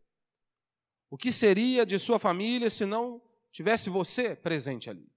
O 1.10 1.18
que 1.18 1.32
seria 1.32 1.86
de 1.86 1.98
sua 1.98 2.20
família 2.20 2.70
se 2.70 2.86
não 2.86 3.22
tivesse 3.50 3.90
você 3.90 4.36
presente 4.36 4.90
ali? 4.90 5.10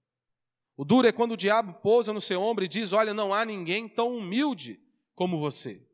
O 0.77 0.85
duro 0.85 1.05
é 1.05 1.11
quando 1.11 1.33
o 1.33 1.37
diabo 1.37 1.73
pousa 1.73 2.13
no 2.13 2.21
seu 2.21 2.41
ombro 2.41 2.63
e 2.63 2.67
diz: 2.67 2.93
Olha, 2.93 3.13
não 3.13 3.33
há 3.33 3.43
ninguém 3.43 3.87
tão 3.89 4.15
humilde 4.15 4.81
como 5.13 5.37
você. 5.37 5.85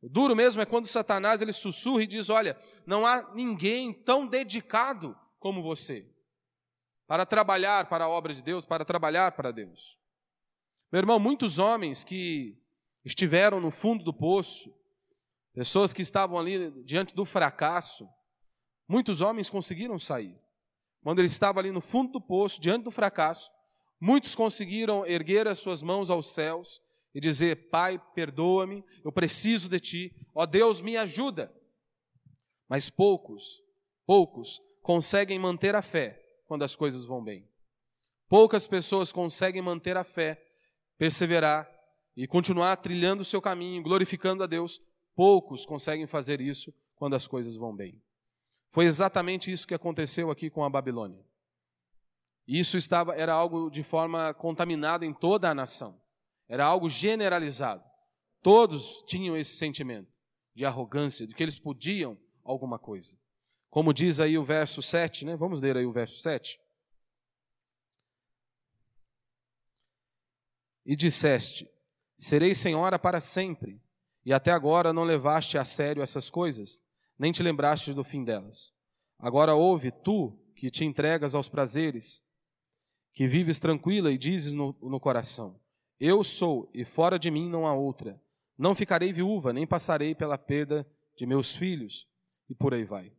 O 0.00 0.08
duro 0.08 0.36
mesmo 0.36 0.62
é 0.62 0.66
quando 0.66 0.86
Satanás 0.86 1.42
ele 1.42 1.52
sussurra 1.52 2.04
e 2.04 2.06
diz: 2.06 2.30
Olha, 2.30 2.56
não 2.86 3.04
há 3.04 3.34
ninguém 3.34 3.92
tão 3.92 4.26
dedicado 4.26 5.18
como 5.40 5.60
você 5.62 6.08
para 7.06 7.26
trabalhar 7.26 7.88
para 7.88 8.04
a 8.04 8.08
obra 8.08 8.32
de 8.32 8.42
Deus, 8.42 8.64
para 8.64 8.84
trabalhar 8.84 9.32
para 9.32 9.50
Deus. 9.50 9.98
Meu 10.90 11.00
irmão, 11.00 11.18
muitos 11.18 11.58
homens 11.58 12.04
que 12.04 12.56
estiveram 13.06 13.60
no 13.60 13.70
fundo 13.70 14.04
do 14.04 14.12
poço, 14.12 14.74
pessoas 15.54 15.92
que 15.92 16.02
estavam 16.02 16.36
ali 16.36 16.72
diante 16.82 17.14
do 17.14 17.24
fracasso, 17.24 18.06
muitos 18.88 19.20
homens 19.20 19.48
conseguiram 19.48 19.96
sair. 19.96 20.36
Quando 21.02 21.20
ele 21.20 21.28
estava 21.28 21.60
ali 21.60 21.70
no 21.70 21.80
fundo 21.80 22.12
do 22.12 22.20
poço, 22.20 22.60
diante 22.60 22.82
do 22.82 22.90
fracasso, 22.90 23.48
muitos 24.00 24.34
conseguiram 24.34 25.06
erguer 25.06 25.46
as 25.46 25.58
suas 25.58 25.82
mãos 25.82 26.10
aos 26.10 26.30
céus 26.30 26.82
e 27.14 27.20
dizer: 27.20 27.70
Pai, 27.70 27.96
perdoa-me, 28.12 28.84
eu 29.04 29.12
preciso 29.12 29.68
de 29.68 29.78
ti, 29.78 30.26
ó 30.34 30.44
Deus, 30.44 30.80
me 30.80 30.96
ajuda. 30.96 31.54
Mas 32.68 32.90
poucos, 32.90 33.62
poucos 34.04 34.60
conseguem 34.82 35.38
manter 35.38 35.76
a 35.76 35.82
fé 35.82 36.20
quando 36.48 36.64
as 36.64 36.74
coisas 36.74 37.04
vão 37.04 37.22
bem. 37.22 37.48
Poucas 38.28 38.66
pessoas 38.66 39.12
conseguem 39.12 39.62
manter 39.62 39.96
a 39.96 40.02
fé, 40.02 40.44
perseverar 40.98 41.75
e 42.16 42.26
continuar 42.26 42.76
trilhando 42.76 43.20
o 43.20 43.24
seu 43.24 43.42
caminho, 43.42 43.82
glorificando 43.82 44.42
a 44.42 44.46
Deus. 44.46 44.80
Poucos 45.14 45.66
conseguem 45.66 46.06
fazer 46.06 46.40
isso 46.40 46.72
quando 46.94 47.14
as 47.14 47.26
coisas 47.26 47.56
vão 47.56 47.74
bem. 47.74 48.02
Foi 48.70 48.86
exatamente 48.86 49.50
isso 49.50 49.66
que 49.66 49.74
aconteceu 49.74 50.30
aqui 50.30 50.50
com 50.50 50.64
a 50.64 50.70
Babilônia. 50.70 51.24
Isso 52.46 52.76
estava 52.76 53.14
era 53.14 53.32
algo 53.32 53.70
de 53.70 53.82
forma 53.82 54.32
contaminada 54.34 55.04
em 55.04 55.12
toda 55.12 55.50
a 55.50 55.54
nação. 55.54 56.00
Era 56.48 56.64
algo 56.64 56.88
generalizado. 56.88 57.84
Todos 58.40 59.02
tinham 59.06 59.36
esse 59.36 59.56
sentimento 59.56 60.08
de 60.54 60.64
arrogância, 60.64 61.26
de 61.26 61.34
que 61.34 61.42
eles 61.42 61.58
podiam 61.58 62.18
alguma 62.44 62.78
coisa. 62.78 63.18
Como 63.68 63.92
diz 63.92 64.20
aí 64.20 64.38
o 64.38 64.44
verso 64.44 64.80
7, 64.80 65.24
né? 65.24 65.36
Vamos 65.36 65.60
ler 65.60 65.76
aí 65.76 65.84
o 65.84 65.92
verso 65.92 66.22
7. 66.22 66.58
E 70.84 70.94
disseste: 70.94 71.68
Serei 72.16 72.54
senhora 72.54 72.98
para 72.98 73.20
sempre, 73.20 73.80
e 74.24 74.32
até 74.32 74.50
agora 74.50 74.92
não 74.92 75.04
levaste 75.04 75.58
a 75.58 75.64
sério 75.64 76.02
essas 76.02 76.30
coisas, 76.30 76.82
nem 77.18 77.30
te 77.30 77.42
lembraste 77.42 77.92
do 77.92 78.02
fim 78.02 78.24
delas. 78.24 78.74
Agora 79.18 79.54
ouve, 79.54 79.90
tu 79.90 80.38
que 80.54 80.70
te 80.70 80.84
entregas 80.84 81.34
aos 81.34 81.48
prazeres, 81.48 82.24
que 83.12 83.26
vives 83.26 83.58
tranquila 83.58 84.10
e 84.10 84.18
dizes 84.18 84.52
no, 84.52 84.76
no 84.82 84.98
coração: 84.98 85.60
Eu 86.00 86.24
sou, 86.24 86.70
e 86.72 86.84
fora 86.84 87.18
de 87.18 87.30
mim 87.30 87.48
não 87.48 87.66
há 87.66 87.74
outra. 87.74 88.20
Não 88.58 88.74
ficarei 88.74 89.12
viúva, 89.12 89.52
nem 89.52 89.66
passarei 89.66 90.14
pela 90.14 90.38
perda 90.38 90.86
de 91.16 91.26
meus 91.26 91.54
filhos, 91.54 92.08
e 92.48 92.54
por 92.54 92.72
aí 92.72 92.84
vai. 92.84 93.12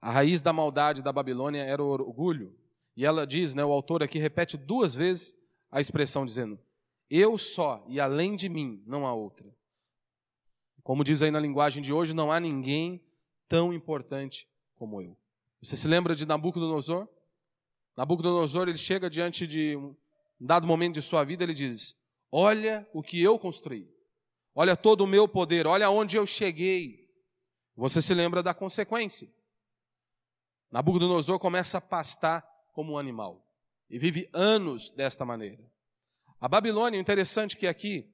A 0.00 0.10
raiz 0.10 0.40
da 0.42 0.52
maldade 0.52 1.02
da 1.02 1.12
Babilônia 1.12 1.62
era 1.62 1.82
o 1.82 1.88
orgulho. 1.88 2.56
E 2.96 3.06
ela 3.06 3.26
diz, 3.26 3.54
né, 3.54 3.64
o 3.64 3.72
autor 3.72 4.02
aqui 4.02 4.18
repete 4.18 4.56
duas 4.56 4.94
vezes 4.94 5.34
a 5.70 5.80
expressão 5.80 6.24
dizendo: 6.24 6.58
Eu 7.14 7.36
só 7.36 7.84
e 7.88 8.00
além 8.00 8.34
de 8.34 8.48
mim 8.48 8.82
não 8.86 9.06
há 9.06 9.12
outra. 9.12 9.54
Como 10.82 11.04
diz 11.04 11.20
aí 11.20 11.30
na 11.30 11.38
linguagem 11.38 11.82
de 11.82 11.92
hoje, 11.92 12.14
não 12.14 12.32
há 12.32 12.40
ninguém 12.40 13.04
tão 13.46 13.70
importante 13.70 14.48
como 14.76 15.02
eu. 15.02 15.14
Você 15.60 15.76
se 15.76 15.86
lembra 15.86 16.14
de 16.14 16.24
Nabucodonosor? 16.24 17.06
Nabucodonosor, 17.98 18.66
ele 18.66 18.78
chega 18.78 19.10
diante 19.10 19.46
de 19.46 19.76
um 19.76 19.94
dado 20.40 20.66
momento 20.66 20.94
de 20.94 21.02
sua 21.02 21.22
vida, 21.22 21.44
ele 21.44 21.52
diz: 21.52 21.94
Olha 22.30 22.88
o 22.94 23.02
que 23.02 23.22
eu 23.22 23.38
construí. 23.38 23.86
Olha 24.54 24.74
todo 24.74 25.02
o 25.02 25.06
meu 25.06 25.28
poder, 25.28 25.66
olha 25.66 25.90
onde 25.90 26.16
eu 26.16 26.24
cheguei. 26.24 27.12
Você 27.76 28.00
se 28.00 28.14
lembra 28.14 28.42
da 28.42 28.54
consequência. 28.54 29.30
Nabucodonosor 30.70 31.38
começa 31.38 31.76
a 31.76 31.82
pastar 31.82 32.42
como 32.72 32.94
um 32.94 32.98
animal 32.98 33.46
e 33.90 33.98
vive 33.98 34.30
anos 34.32 34.90
desta 34.92 35.26
maneira. 35.26 35.71
A 36.42 36.48
Babilônia, 36.48 36.98
interessante 36.98 37.56
que 37.56 37.68
aqui, 37.68 38.12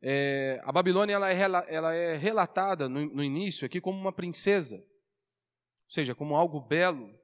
é, 0.00 0.58
a 0.64 0.72
Babilônia 0.72 1.12
ela 1.12 1.30
é, 1.30 1.38
ela 1.68 1.94
é 1.94 2.16
relatada 2.16 2.88
no, 2.88 3.04
no, 3.04 3.22
início 3.22 3.66
aqui 3.66 3.78
como 3.78 4.00
uma 4.00 4.10
princesa, 4.10 4.76
ou 4.76 5.90
seja, 5.90 6.14
como 6.14 6.34
algo 6.34 6.62
belo. 6.62 7.14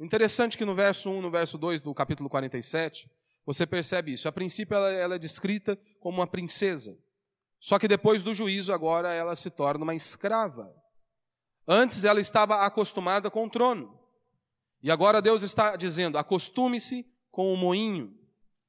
Interessante 0.00 0.58
que 0.58 0.64
no 0.64 0.74
verso 0.74 1.08
1, 1.08 1.22
no 1.22 1.30
verso 1.30 1.56
2 1.56 1.82
do 1.82 1.94
capítulo 1.94 2.28
47, 2.28 3.08
você 3.46 3.64
percebe 3.64 4.14
isso. 4.14 4.26
A 4.26 4.32
princípio 4.32 4.74
ela, 4.74 4.90
ela 4.90 5.14
é 5.14 5.18
descrita 5.20 5.78
como 6.00 6.18
uma 6.18 6.26
princesa, 6.26 6.98
só 7.60 7.78
que 7.78 7.86
depois 7.86 8.24
do 8.24 8.34
juízo 8.34 8.72
agora 8.72 9.14
ela 9.14 9.36
se 9.36 9.50
torna 9.50 9.84
uma 9.84 9.94
escrava. 9.94 10.68
Antes 11.64 12.02
ela 12.02 12.20
estava 12.20 12.66
acostumada 12.66 13.30
com 13.30 13.46
o 13.46 13.50
trono. 13.50 13.96
E 14.82 14.90
agora 14.90 15.22
Deus 15.22 15.42
está 15.42 15.76
dizendo: 15.76 16.18
acostume-se 16.18 17.06
com 17.30 17.54
o 17.54 17.56
moinho, 17.56 18.25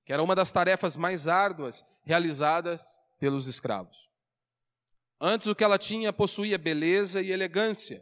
que 0.07 0.13
era 0.13 0.23
uma 0.23 0.33
das 0.33 0.53
tarefas 0.53 0.95
mais 0.95 1.27
árduas 1.27 1.85
realizadas 2.05 2.97
pelos 3.19 3.45
escravos. 3.45 4.09
Antes 5.19 5.47
o 5.47 5.53
que 5.53 5.65
ela 5.65 5.77
tinha 5.77 6.13
possuía 6.13 6.57
beleza 6.57 7.21
e 7.21 7.29
elegância. 7.29 8.01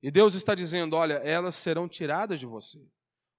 E 0.00 0.12
Deus 0.12 0.34
está 0.34 0.54
dizendo: 0.54 0.94
olha, 0.94 1.14
elas 1.14 1.56
serão 1.56 1.88
tiradas 1.88 2.38
de 2.38 2.46
você. 2.46 2.78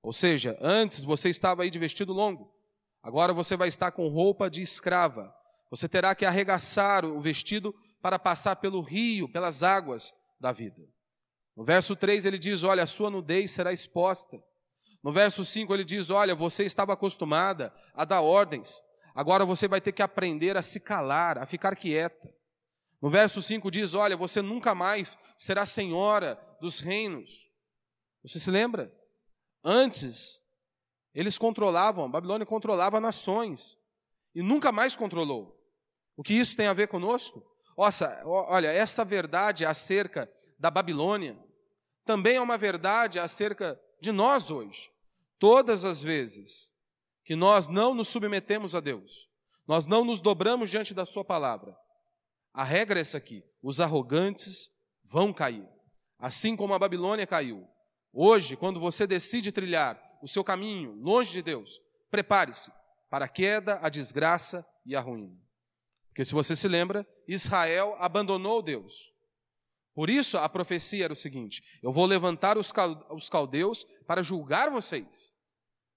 Ou 0.03 0.11
seja, 0.11 0.57
antes 0.59 1.05
você 1.05 1.29
estava 1.29 1.63
aí 1.63 1.69
de 1.69 1.79
vestido 1.79 2.11
longo, 2.11 2.53
agora 3.01 3.31
você 3.31 3.55
vai 3.55 3.69
estar 3.69 3.91
com 3.91 4.09
roupa 4.09 4.49
de 4.49 4.61
escrava. 4.61 5.33
Você 5.69 5.87
terá 5.87 6.13
que 6.13 6.25
arregaçar 6.25 7.05
o 7.05 7.21
vestido 7.21 7.73
para 8.01 8.19
passar 8.19 8.57
pelo 8.57 8.81
rio, 8.81 9.29
pelas 9.29 9.63
águas 9.63 10.13
da 10.37 10.51
vida. 10.51 10.85
No 11.55 11.63
verso 11.63 11.95
3 11.95 12.25
ele 12.25 12.37
diz: 12.37 12.61
Olha, 12.63 12.83
a 12.83 12.87
sua 12.87 13.09
nudez 13.09 13.51
será 13.51 13.71
exposta. 13.71 14.43
No 15.03 15.11
verso 15.11 15.43
5 15.43 15.73
ele 15.73 15.83
diz: 15.83 16.09
Olha, 16.09 16.35
você 16.35 16.63
estava 16.63 16.93
acostumada 16.93 17.73
a 17.93 18.05
dar 18.05 18.21
ordens, 18.21 18.81
agora 19.15 19.45
você 19.45 19.67
vai 19.67 19.81
ter 19.81 19.91
que 19.91 20.01
aprender 20.01 20.55
a 20.57 20.61
se 20.61 20.79
calar, 20.79 21.37
a 21.37 21.45
ficar 21.45 21.75
quieta. 21.75 22.33
No 23.01 23.09
verso 23.09 23.41
5 23.41 23.71
diz: 23.71 23.93
Olha, 23.93 24.15
você 24.15 24.41
nunca 24.41 24.75
mais 24.75 25.17
será 25.35 25.65
senhora 25.65 26.39
dos 26.59 26.79
reinos. 26.79 27.49
Você 28.23 28.39
se 28.39 28.51
lembra? 28.51 28.93
Antes, 29.63 30.41
eles 31.13 31.37
controlavam, 31.37 32.05
a 32.05 32.09
Babilônia 32.09 32.45
controlava 32.45 32.99
nações 32.99 33.77
e 34.35 34.41
nunca 34.41 34.71
mais 34.71 34.95
controlou. 34.95 35.59
O 36.15 36.23
que 36.23 36.33
isso 36.33 36.55
tem 36.55 36.67
a 36.67 36.73
ver 36.73 36.87
conosco? 36.87 37.43
Nossa, 37.75 38.21
olha, 38.25 38.67
essa 38.67 39.03
verdade 39.03 39.65
acerca 39.65 40.31
da 40.59 40.69
Babilônia, 40.69 41.37
também 42.05 42.35
é 42.35 42.41
uma 42.41 42.57
verdade 42.57 43.19
acerca 43.19 43.79
de 43.99 44.11
nós 44.11 44.51
hoje. 44.51 44.90
Todas 45.41 45.83
as 45.85 46.03
vezes 46.03 46.71
que 47.25 47.35
nós 47.35 47.67
não 47.67 47.95
nos 47.95 48.09
submetemos 48.09 48.75
a 48.75 48.79
Deus, 48.79 49.27
nós 49.67 49.87
não 49.87 50.05
nos 50.05 50.21
dobramos 50.21 50.69
diante 50.69 50.93
da 50.93 51.03
Sua 51.03 51.25
palavra, 51.25 51.75
a 52.53 52.63
regra 52.63 52.99
é 52.99 53.01
essa 53.01 53.17
aqui: 53.17 53.43
os 53.59 53.81
arrogantes 53.81 54.69
vão 55.03 55.33
cair, 55.33 55.67
assim 56.19 56.55
como 56.55 56.75
a 56.75 56.79
Babilônia 56.79 57.25
caiu. 57.25 57.67
Hoje, 58.13 58.55
quando 58.55 58.79
você 58.79 59.07
decide 59.07 59.51
trilhar 59.51 59.99
o 60.21 60.27
seu 60.27 60.43
caminho 60.43 60.93
longe 61.01 61.31
de 61.31 61.41
Deus, 61.41 61.81
prepare-se 62.11 62.71
para 63.09 63.25
a 63.25 63.27
queda, 63.27 63.79
a 63.81 63.89
desgraça 63.89 64.63
e 64.85 64.95
a 64.95 65.01
ruína. 65.01 65.41
Porque 66.09 66.23
se 66.23 66.35
você 66.35 66.55
se 66.55 66.67
lembra, 66.67 67.03
Israel 67.27 67.95
abandonou 67.97 68.61
Deus. 68.61 69.10
Por 69.93 70.09
isso 70.09 70.37
a 70.37 70.47
profecia 70.47 71.05
era 71.05 71.13
o 71.13 71.15
seguinte: 71.15 71.63
eu 71.81 71.91
vou 71.91 72.05
levantar 72.05 72.57
os 72.57 73.29
caldeus 73.29 73.85
para 74.07 74.23
julgar 74.23 74.69
vocês, 74.69 75.33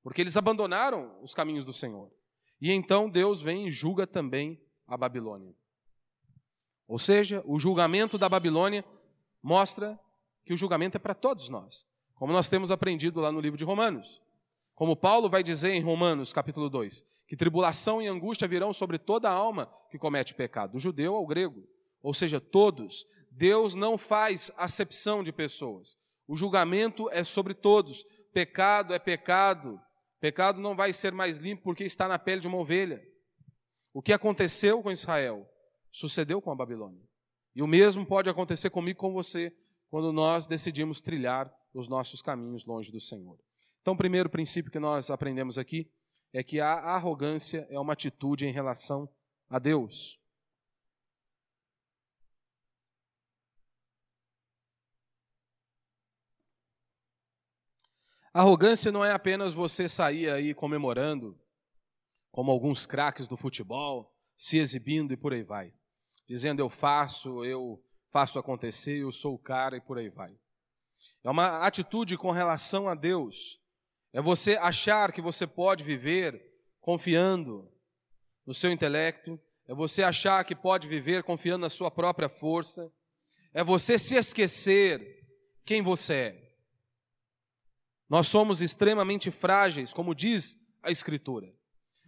porque 0.03 0.21
eles 0.21 0.37
abandonaram 0.37 1.17
os 1.23 1.35
caminhos 1.35 1.65
do 1.65 1.73
Senhor. 1.73 2.11
E 2.61 2.71
então 2.71 3.09
Deus 3.09 3.41
vem 3.41 3.69
e 3.69 3.71
julga 3.71 4.07
também 4.07 4.61
a 4.87 4.97
Babilônia. 4.97 5.55
Ou 6.87 6.99
seja, 6.99 7.43
o 7.47 7.59
julgamento 7.59 8.19
da 8.19 8.29
Babilônia 8.29 8.85
mostra 9.43 9.99
que 10.45 10.53
o 10.53 10.57
julgamento 10.57 10.97
é 10.97 11.01
para 11.01 11.15
todos 11.15 11.49
nós, 11.49 11.87
como 12.15 12.33
nós 12.33 12.49
temos 12.49 12.71
aprendido 12.71 13.21
lá 13.21 13.33
no 13.33 13.41
livro 13.41 13.57
de 13.57 13.65
Romanos. 13.65 14.21
Como 14.75 14.97
Paulo 14.97 15.29
vai 15.31 15.43
dizer 15.43 15.73
em 15.73 15.83
Romanos, 15.83 16.33
capítulo 16.33 16.69
2, 16.69 17.07
que 17.29 17.37
tribulação 17.37 18.03
e 18.03 18.07
angústia 18.07 18.49
virão 18.49 18.73
sobre 18.73 18.99
toda 18.99 19.31
a 19.31 19.33
alma 19.33 19.73
que 19.91 19.99
comete 19.99 20.35
pecado, 20.35 20.73
do 20.73 20.79
judeu 20.79 21.15
ao 21.15 21.27
grego, 21.27 21.67
ou 22.03 22.13
seja, 22.13 22.41
todos. 22.41 23.07
Deus 23.37 23.75
não 23.75 23.99
faz 23.99 24.53
acepção 24.57 25.23
de 25.23 25.33
pessoas. 25.33 25.99
O 26.27 26.37
julgamento 26.37 27.11
é 27.11 27.25
sobre 27.25 27.53
todos. 27.53 28.05
Pecado 28.33 28.95
é 28.95 28.99
pecado. 28.99 29.81
Pecado 30.21 30.61
não 30.61 30.77
vai 30.77 30.93
ser 30.93 31.13
mais 31.13 31.39
limpo 31.39 31.65
porque 31.65 31.85
está 31.85 32.07
na 32.07 32.19
pele 32.19 32.41
de 32.41 32.49
uma 32.49 32.59
ovelha. 32.59 33.03
O 33.93 34.01
que 34.01 34.13
aconteceu 34.13 34.83
com 34.83 34.91
Israel 34.91 35.49
sucedeu 35.91 36.41
com 36.41 36.51
a 36.51 36.55
Babilônia. 36.55 37.03
E 37.55 37.63
o 37.63 37.67
mesmo 37.67 38.07
pode 38.07 38.31
acontecer 38.31 38.71
comigo 38.71 38.99
com 38.99 39.13
você 39.13 39.53
quando 39.91 40.13
nós 40.13 40.47
decidimos 40.47 41.01
trilhar 41.01 41.53
os 41.73 41.89
nossos 41.89 42.23
caminhos 42.23 42.65
longe 42.65 42.91
do 42.91 43.01
Senhor. 43.01 43.39
Então, 43.81 43.95
o 43.95 43.99
primeiro 43.99 44.31
princípio 44.31 44.73
que 44.73 44.79
nós 44.79 45.11
aprendemos 45.11 45.59
aqui 45.59 45.91
é 46.33 46.43
que 46.43 46.61
a 46.61 46.73
arrogância 46.73 47.67
é 47.69 47.79
uma 47.79 47.93
atitude 47.93 48.47
em 48.47 48.53
relação 48.53 49.09
a 49.49 49.59
Deus. 49.59 50.19
Arrogância 58.35 58.93
não 58.93 59.05
é 59.05 59.13
apenas 59.13 59.55
você 59.55 59.89
sair 59.89 60.29
aí 60.29 60.53
comemorando, 60.53 61.39
como 62.31 62.51
alguns 62.51 62.85
craques 62.85 63.27
do 63.27 63.37
futebol, 63.37 64.13
se 64.37 64.59
exibindo 64.59 65.13
e 65.15 65.17
por 65.17 65.33
aí 65.33 65.43
vai, 65.43 65.73
dizendo 66.29 66.61
eu 66.61 66.69
faço, 66.69 67.45
eu 67.45 67.83
faço 68.11 68.39
acontecer, 68.39 68.99
eu 68.99 69.13
sou 69.13 69.35
o 69.35 69.39
cara 69.39 69.77
e 69.77 69.81
por 69.81 69.99
aí 69.99 70.11
vai. 70.11 70.37
É 71.23 71.31
uma 71.31 71.59
atitude 71.65 72.19
com 72.19 72.31
relação 72.31 72.89
a 72.89 72.95
Deus 72.95 73.63
é 74.15 74.23
você 74.23 74.57
achar 74.57 75.11
que 75.11 75.21
você 75.21 75.45
pode 75.45 75.83
viver 75.83 76.41
confiando 76.81 77.69
no 78.47 78.55
seu 78.55 78.71
intelecto, 78.71 79.41
é 79.67 79.75
você 79.75 80.05
achar 80.05 80.45
que 80.45 80.55
pode 80.55 80.87
viver 80.87 81.25
confiando 81.25 81.63
na 81.63 81.69
sua 81.69 81.91
própria 81.91 82.29
força, 82.29 82.93
é 83.53 83.65
você 83.65 83.99
se 83.99 84.15
esquecer 84.15 85.27
quem 85.65 85.83
você 85.83 86.15
é. 86.15 86.44
Nós 88.15 88.29
somos 88.29 88.61
extremamente 88.61 89.29
frágeis, 89.29 89.93
como 89.93 90.15
diz 90.15 90.57
a 90.85 90.89
Escritura. 90.89 91.53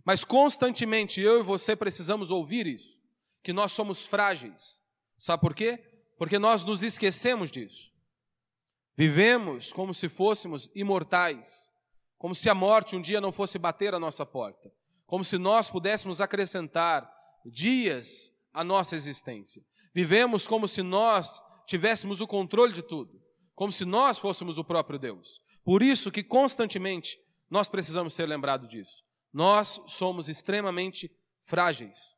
Mas 0.05 0.23
constantemente 0.23 1.21
eu 1.21 1.41
e 1.41 1.43
você 1.43 1.75
precisamos 1.75 2.31
ouvir 2.31 2.65
isso, 2.65 3.01
que 3.43 3.53
nós 3.53 3.73
somos 3.73 4.07
frágeis. 4.07 4.81
Sabe 5.19 5.41
por 5.41 5.53
quê? 5.53 5.83
Porque 6.17 6.39
nós 6.39 6.63
nos 6.63 6.85
esquecemos 6.85 7.51
disso. 7.51 7.91
Vivemos 8.97 9.73
como 9.73 9.93
se 9.93 10.09
fôssemos 10.09 10.71
imortais 10.77 11.73
como 12.17 12.37
se 12.37 12.49
a 12.49 12.55
morte 12.55 12.95
um 12.95 13.01
dia 13.01 13.21
não 13.21 13.33
fosse 13.33 13.59
bater 13.59 13.93
a 13.93 13.99
nossa 13.99 14.25
porta, 14.25 14.73
como 15.09 15.25
se 15.25 15.37
nós 15.39 15.69
pudéssemos 15.69 16.21
acrescentar 16.21 17.13
dias 17.45 18.33
à 18.55 18.63
nossa 18.63 18.95
existência. 18.95 19.61
Vivemos 19.93 20.47
como 20.47 20.69
se 20.69 20.85
nós 20.85 21.43
tivéssemos 21.67 22.21
o 22.21 22.29
controle 22.29 22.73
de 22.73 22.83
tudo, 22.83 23.21
como 23.57 23.73
se 23.73 23.85
nós 23.85 24.19
fôssemos 24.19 24.57
o 24.57 24.63
próprio 24.63 25.01
Deus. 25.01 25.45
Por 25.67 25.83
isso 25.83 26.13
que 26.13 26.23
constantemente 26.23 27.19
nós 27.51 27.67
precisamos 27.67 28.15
ser 28.15 28.25
lembrados 28.27 28.69
disso. 28.69 29.03
Nós 29.33 29.81
somos 29.89 30.29
extremamente 30.29 31.11
frágeis. 31.43 32.15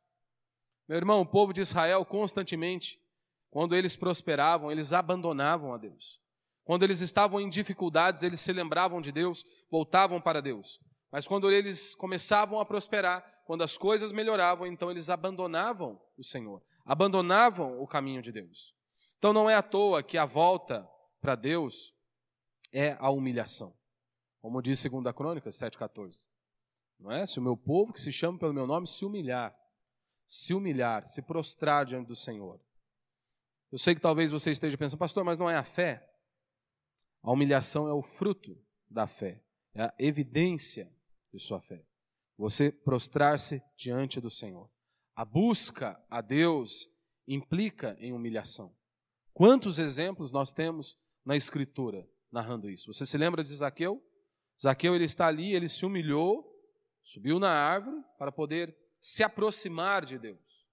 Meu 0.87 0.97
irmão, 0.97 1.21
o 1.21 1.25
povo 1.25 1.51
de 1.51 1.59
Israel 1.59 2.05
constantemente, 2.05 3.01
quando 3.49 3.75
eles 3.75 3.95
prosperavam, 3.95 4.71
eles 4.71 4.93
abandonavam 4.93 5.73
a 5.73 5.79
Deus. 5.79 6.19
Quando 6.63 6.83
eles 6.83 7.01
estavam 7.01 7.41
em 7.41 7.49
dificuldades, 7.49 8.21
eles 8.21 8.39
se 8.39 8.53
lembravam 8.53 9.01
de 9.01 9.11
Deus, 9.11 9.43
voltavam 9.71 10.21
para 10.21 10.43
Deus. 10.43 10.79
Mas 11.11 11.27
quando 11.27 11.51
eles 11.51 11.95
começavam 11.95 12.59
a 12.59 12.65
prosperar, 12.65 13.25
quando 13.47 13.63
as 13.63 13.79
coisas 13.79 14.11
melhoravam, 14.11 14.67
então 14.67 14.91
eles 14.91 15.09
abandonavam 15.09 15.99
o 16.15 16.23
Senhor, 16.23 16.61
abandonavam 16.85 17.81
o 17.81 17.87
caminho 17.87 18.21
de 18.21 18.31
Deus. 18.31 18.75
Então 19.17 19.33
não 19.33 19.49
é 19.49 19.55
à 19.55 19.63
toa 19.63 20.03
que 20.03 20.19
a 20.19 20.25
volta 20.25 20.87
para 21.19 21.33
Deus 21.33 21.91
é 22.71 22.97
a 22.99 23.09
humilhação. 23.09 23.75
Como 24.41 24.61
diz 24.61 24.83
2 24.83 25.13
Crônicas 25.15 25.55
7,14. 25.55 26.29
Não 26.99 27.11
é? 27.11 27.25
Se 27.25 27.39
o 27.39 27.41
meu 27.41 27.55
povo, 27.55 27.93
que 27.93 28.01
se 28.01 28.11
chama 28.11 28.37
pelo 28.37 28.53
meu 28.53 28.67
nome, 28.67 28.87
se 28.87 29.05
humilhar, 29.05 29.55
se 30.25 30.53
humilhar, 30.53 31.05
se 31.05 31.21
prostrar 31.21 31.85
diante 31.85 32.07
do 32.07 32.15
Senhor. 32.15 32.59
Eu 33.71 33.77
sei 33.77 33.95
que 33.95 34.01
talvez 34.01 34.31
você 34.31 34.51
esteja 34.51 34.77
pensando, 34.77 34.99
pastor, 34.99 35.23
mas 35.23 35.37
não 35.37 35.49
é 35.49 35.55
a 35.55 35.63
fé? 35.63 36.07
A 37.21 37.31
humilhação 37.31 37.87
é 37.87 37.93
o 37.93 38.01
fruto 38.01 38.57
da 38.89 39.07
fé, 39.07 39.43
é 39.73 39.83
a 39.83 39.93
evidência 39.99 40.91
de 41.31 41.39
sua 41.39 41.61
fé. 41.61 41.85
Você 42.37 42.71
prostrar-se 42.71 43.61
diante 43.75 44.19
do 44.21 44.29
Senhor. 44.29 44.69
A 45.15 45.25
busca 45.25 46.01
a 46.09 46.21
Deus 46.21 46.89
implica 47.27 47.95
em 47.99 48.13
humilhação. 48.13 48.75
Quantos 49.33 49.77
exemplos 49.77 50.31
nós 50.31 50.51
temos 50.53 50.97
na 51.25 51.35
Escritura 51.35 52.09
narrando 52.31 52.69
isso? 52.69 52.91
Você 52.93 53.05
se 53.05 53.17
lembra 53.17 53.43
de 53.43 53.49
Zaqueu? 53.49 54.03
Zaqueu 54.61 54.95
ele 54.95 55.05
está 55.05 55.27
ali, 55.27 55.53
ele 55.53 55.67
se 55.67 55.85
humilhou, 55.85 56.45
subiu 57.03 57.39
na 57.39 57.51
árvore 57.51 57.97
para 58.17 58.31
poder 58.31 58.75
se 59.01 59.23
aproximar 59.23 60.05
de 60.05 60.17
Deus. 60.17 60.67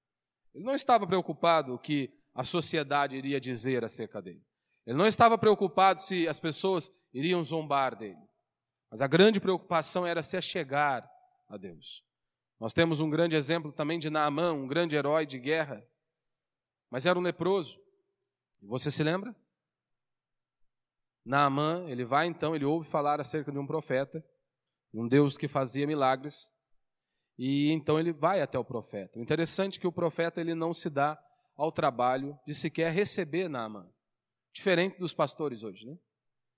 Ele 0.55 0.65
não 0.65 0.75
estava 0.75 1.07
preocupado 1.07 1.75
o 1.75 1.79
que 1.79 2.13
a 2.35 2.45
sociedade 2.45 3.17
iria 3.17 3.41
dizer 3.41 3.85
acerca 3.85 4.21
dele. 4.21 4.43
Ele 4.87 4.97
não 4.97 5.07
estava 5.07 5.37
preocupado 5.37 6.01
se 6.01 6.29
as 6.29 6.39
pessoas 6.39 6.93
iriam 7.13 7.43
zombar 7.43 7.97
dele. 7.97 8.21
Mas 8.91 9.01
a 9.01 9.07
grande 9.07 9.41
preocupação 9.41 10.07
era 10.07 10.23
se 10.23 10.37
achegar 10.37 11.09
a 11.49 11.57
Deus. 11.57 12.05
Nós 12.59 12.73
temos 12.73 13.01
um 13.01 13.11
grande 13.11 13.37
exemplo 13.37 13.73
também 13.73 13.99
de 13.99 14.09
Naamã, 14.09 14.53
um 14.53 14.67
grande 14.67 14.97
herói 14.97 15.27
de 15.27 15.39
guerra, 15.39 15.87
mas 16.91 17.05
era 17.05 17.19
um 17.19 17.23
leproso. 17.23 17.79
Você 18.63 18.91
se 18.91 19.03
lembra? 19.03 19.35
Naamã, 21.27 21.85
ele 21.89 22.05
vai 22.05 22.29
então, 22.29 22.55
ele 22.55 22.65
ouve 22.65 22.89
falar 22.89 23.21
acerca 23.21 23.51
de 23.51 23.59
um 23.59 23.67
profeta, 23.67 24.25
um 24.95 25.09
Deus 25.09 25.37
que 25.37 25.49
fazia 25.49 25.85
milagres, 25.85 26.53
e 27.37 27.73
então 27.73 27.99
ele 27.99 28.13
vai 28.13 28.41
até 28.41 28.57
o 28.57 28.65
profeta. 28.65 29.19
O 29.19 29.23
interessante 29.23 29.77
é 29.77 29.81
que 29.81 29.89
o 29.89 29.93
profeta 29.93 30.41
ele 30.41 30.55
não 30.55 30.73
se 30.73 30.89
dá 30.89 31.19
ao 31.57 31.73
trabalho 31.73 32.39
de 32.47 32.55
sequer 32.55 32.93
receber 32.93 33.49
Naamã. 33.49 33.91
Diferente 34.53 35.01
dos 35.01 35.13
pastores 35.13 35.65
hoje, 35.65 35.85
né? 35.85 35.99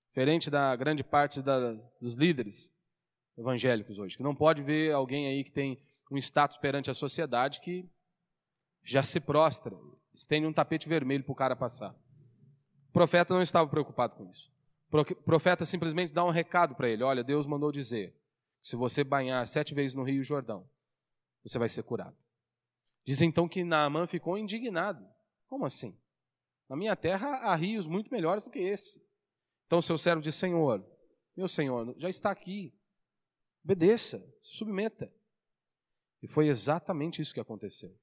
Diferente 0.09 0.51
da 0.51 0.77
grande 0.77 1.03
parte 1.03 1.41
da, 1.41 1.73
dos 1.99 2.15
líderes 2.15 2.71
evangélicos 3.39 3.99
hoje, 3.99 4.19
que 4.19 4.23
não 4.23 4.35
pode 4.35 4.63
ver 4.63 4.93
alguém 4.93 5.29
aí 5.29 5.43
que 5.45 5.53
tem 5.53 5.83
um 6.11 6.19
status 6.19 6.59
perante 6.59 6.91
a 6.91 6.95
sociedade 6.95 7.61
que 7.61 7.89
já 8.85 9.03
se 9.03 9.19
prostra, 9.19 9.75
estende 10.15 10.47
um 10.47 10.53
tapete 10.53 10.89
vermelho 10.89 11.25
para 11.25 11.33
o 11.33 11.37
cara 11.37 11.57
passar. 11.57 11.95
O 12.89 12.93
profeta 12.93 13.33
não 13.33 13.41
estava 13.41 13.69
preocupado 13.69 14.15
com 14.15 14.29
isso. 14.29 14.58
O 14.91 15.23
profeta 15.23 15.65
simplesmente 15.65 16.13
dá 16.13 16.25
um 16.25 16.31
recado 16.31 16.75
para 16.75 16.89
ele: 16.89 17.03
olha, 17.03 17.23
Deus 17.23 17.47
mandou 17.47 17.71
dizer 17.71 18.15
se 18.61 18.77
você 18.77 19.05
banhar 19.05 19.47
sete 19.47 19.75
vezes 19.75 19.95
no 19.95 20.03
Rio 20.03 20.23
Jordão, 20.23 20.69
você 21.43 21.59
vai 21.59 21.69
ser 21.69 21.83
curado. 21.83 22.17
Diz 23.05 23.21
então 23.21 23.49
que 23.49 23.65
Naamã 23.65 24.07
ficou 24.07 24.37
indignado. 24.37 25.07
Como 25.47 25.65
assim? 25.65 25.99
Na 26.69 26.77
minha 26.77 26.95
terra 26.95 27.29
há 27.37 27.55
rios 27.55 27.87
muito 27.87 28.11
melhores 28.11 28.45
do 28.45 28.51
que 28.51 28.59
esse. 28.59 29.03
Então 29.67 29.81
seu 29.81 29.97
servo 29.97 30.23
diz: 30.23 30.35
Senhor, 30.35 30.85
meu 31.37 31.49
Senhor, 31.49 31.95
já 31.99 32.09
está 32.09 32.31
aqui. 32.31 32.75
Obedeça, 33.65 34.19
se 34.41 34.57
submeta. 34.57 35.13
E 36.23 36.27
foi 36.27 36.49
exatamente 36.49 37.21
isso 37.23 37.35
que 37.35 37.41
aconteceu. 37.41 37.97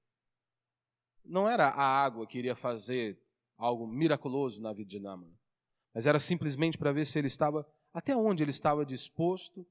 Não 1.24 1.50
era 1.50 1.68
a 1.68 1.84
água 1.84 2.28
que 2.28 2.38
iria 2.38 2.56
fazer 2.56 3.20
algo 3.58 3.88
miraculoso 3.88 4.62
na 4.62 4.74
vida 4.74 4.90
de 4.90 5.00
Naaman, 5.00 5.34
mas 5.96 6.06
era 6.06 6.20
simplesmente 6.20 6.78
para 6.78 6.92
ver 6.92 7.06
se 7.06 7.18
ele 7.18 7.28
estava, 7.28 7.66
até 7.94 8.14
onde 8.14 8.44
ele 8.44 8.52
estava 8.52 8.86
disposto 8.86 9.66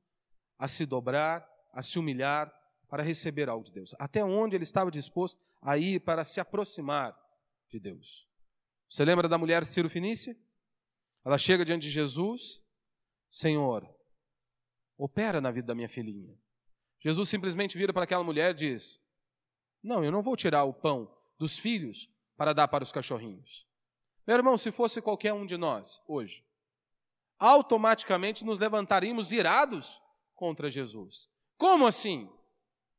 a 0.58 0.66
se 0.66 0.86
dobrar, 0.86 1.46
a 1.70 1.82
se 1.82 1.98
humilhar 1.98 2.50
para 2.88 3.02
receber 3.02 3.50
algo 3.50 3.62
de 3.62 3.72
Deus, 3.74 3.94
até 3.98 4.24
onde 4.24 4.56
ele 4.56 4.64
estava 4.64 4.90
disposto 4.90 5.38
a 5.60 5.76
ir 5.76 6.00
para 6.00 6.24
se 6.24 6.40
aproximar 6.40 7.14
de 7.68 7.78
Deus. 7.78 8.26
Você 8.88 9.04
lembra 9.04 9.28
da 9.28 9.36
mulher 9.36 9.66
Ciro 9.66 9.90
Finícia? 9.90 10.34
Ela 11.22 11.36
chega 11.36 11.62
diante 11.62 11.82
de 11.82 11.90
Jesus, 11.90 12.62
Senhor, 13.28 13.86
opera 14.96 15.42
na 15.42 15.50
vida 15.50 15.66
da 15.66 15.74
minha 15.74 15.88
filhinha. 15.90 16.38
Jesus 17.00 17.28
simplesmente 17.28 17.76
vira 17.76 17.92
para 17.92 18.04
aquela 18.04 18.24
mulher 18.24 18.52
e 18.52 18.54
diz: 18.54 18.98
Não, 19.82 20.02
eu 20.02 20.10
não 20.10 20.22
vou 20.22 20.36
tirar 20.36 20.64
o 20.64 20.72
pão 20.72 21.14
dos 21.38 21.58
filhos 21.58 22.08
para 22.34 22.54
dar 22.54 22.68
para 22.68 22.82
os 22.82 22.92
cachorrinhos. 22.92 23.66
Meu 24.26 24.36
irmão, 24.36 24.56
se 24.56 24.72
fosse 24.72 25.02
qualquer 25.02 25.32
um 25.32 25.44
de 25.44 25.56
nós 25.56 26.00
hoje, 26.08 26.44
automaticamente 27.38 28.44
nos 28.44 28.58
levantaríamos 28.58 29.32
irados 29.32 30.00
contra 30.34 30.70
Jesus. 30.70 31.28
Como 31.58 31.86
assim? 31.86 32.28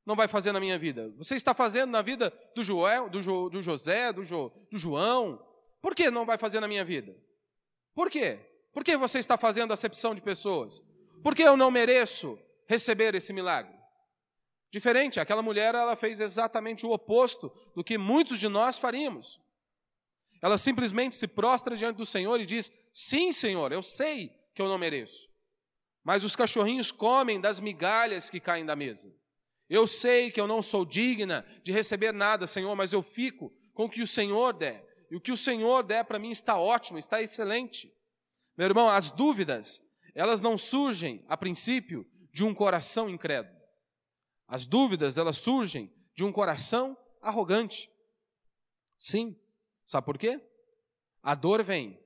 Não 0.06 0.16
vai 0.16 0.28
fazer 0.28 0.52
na 0.52 0.60
minha 0.60 0.78
vida? 0.78 1.12
Você 1.18 1.36
está 1.36 1.54
fazendo 1.54 1.90
na 1.90 2.02
vida 2.02 2.32
do, 2.56 2.64
Joel, 2.64 3.10
do, 3.10 3.22
jo, 3.22 3.50
do 3.50 3.62
José, 3.62 4.14
do, 4.14 4.24
jo, 4.24 4.52
do 4.72 4.78
João? 4.78 5.44
Por 5.82 5.96
que 5.96 6.12
não 6.12 6.26
vai 6.26 6.38
fazer 6.38 6.60
na 6.60 6.68
minha 6.68 6.86
vida? 6.86 7.16
Por 7.94 8.10
quê? 8.12 8.40
Por 8.72 8.84
que 8.84 8.96
você 8.96 9.20
está 9.20 9.38
fazendo 9.38 9.74
acepção 9.74 10.14
de 10.14 10.22
pessoas? 10.22 10.84
Por 11.24 11.34
que 11.34 11.42
eu 11.42 11.58
não 11.58 11.72
mereço 11.72 12.38
receber 12.68 13.16
esse 13.16 13.34
milagre? 13.34 13.74
Diferente, 14.70 15.20
aquela 15.20 15.42
mulher 15.42 15.74
ela 15.74 15.96
fez 15.96 16.20
exatamente 16.20 16.86
o 16.86 16.92
oposto 16.92 17.52
do 17.74 17.84
que 17.84 17.98
muitos 17.98 18.40
de 18.40 18.48
nós 18.48 18.78
faríamos. 18.78 19.40
Ela 20.42 20.58
simplesmente 20.58 21.16
se 21.16 21.28
prostra 21.28 21.76
diante 21.76 21.98
do 21.98 22.06
Senhor 22.06 22.40
e 22.40 22.46
diz: 22.46 22.72
Sim, 22.92 23.32
Senhor, 23.32 23.72
eu 23.72 23.82
sei 23.82 24.32
que 24.54 24.62
eu 24.62 24.68
não 24.68 24.78
mereço. 24.78 25.30
Mas 26.04 26.24
os 26.24 26.36
cachorrinhos 26.36 26.92
comem 26.92 27.42
das 27.42 27.60
migalhas 27.60 28.30
que 28.30 28.40
caem 28.40 28.66
da 28.66 28.76
mesa. 28.76 29.12
Eu 29.68 29.88
sei 29.88 30.30
que 30.30 30.40
eu 30.40 30.48
não 30.48 30.62
sou 30.62 30.86
digna 30.86 31.46
de 31.64 31.72
receber 31.72 32.12
nada, 32.14 32.46
Senhor, 32.46 32.76
mas 32.76 32.94
eu 32.94 33.02
fico 33.02 33.52
com 33.74 33.86
o 33.86 33.90
que 33.90 34.02
o 34.02 34.08
Senhor 34.08 34.54
der. 34.54 34.86
E 35.10 35.16
o 35.16 35.22
que 35.22 35.32
o 35.32 35.38
Senhor 35.38 35.84
der 35.84 36.06
para 36.06 36.20
mim 36.20 36.30
está 36.30 36.58
ótimo, 36.58 37.00
está 37.00 37.22
excelente. 37.22 37.92
Meu 38.58 38.66
irmão, 38.66 38.88
as 38.88 39.12
dúvidas, 39.12 39.82
elas 40.14 40.42
não 40.42 40.58
surgem, 40.58 41.26
a 41.28 41.36
princípio, 41.36 42.06
de 42.32 42.44
um 42.44 42.54
coração 42.54 43.10
incrédulo. 43.10 43.56
As 44.48 44.68
dúvidas, 44.68 45.18
elas 45.18 45.38
surgem 45.38 45.92
de 46.16 46.24
um 46.24 46.32
coração 46.32 46.98
arrogante. 47.22 47.90
Sim. 48.98 49.36
Sabe 49.86 50.06
por 50.06 50.18
quê? 50.18 50.42
A 51.22 51.36
dor 51.36 51.64
vem 51.64 52.04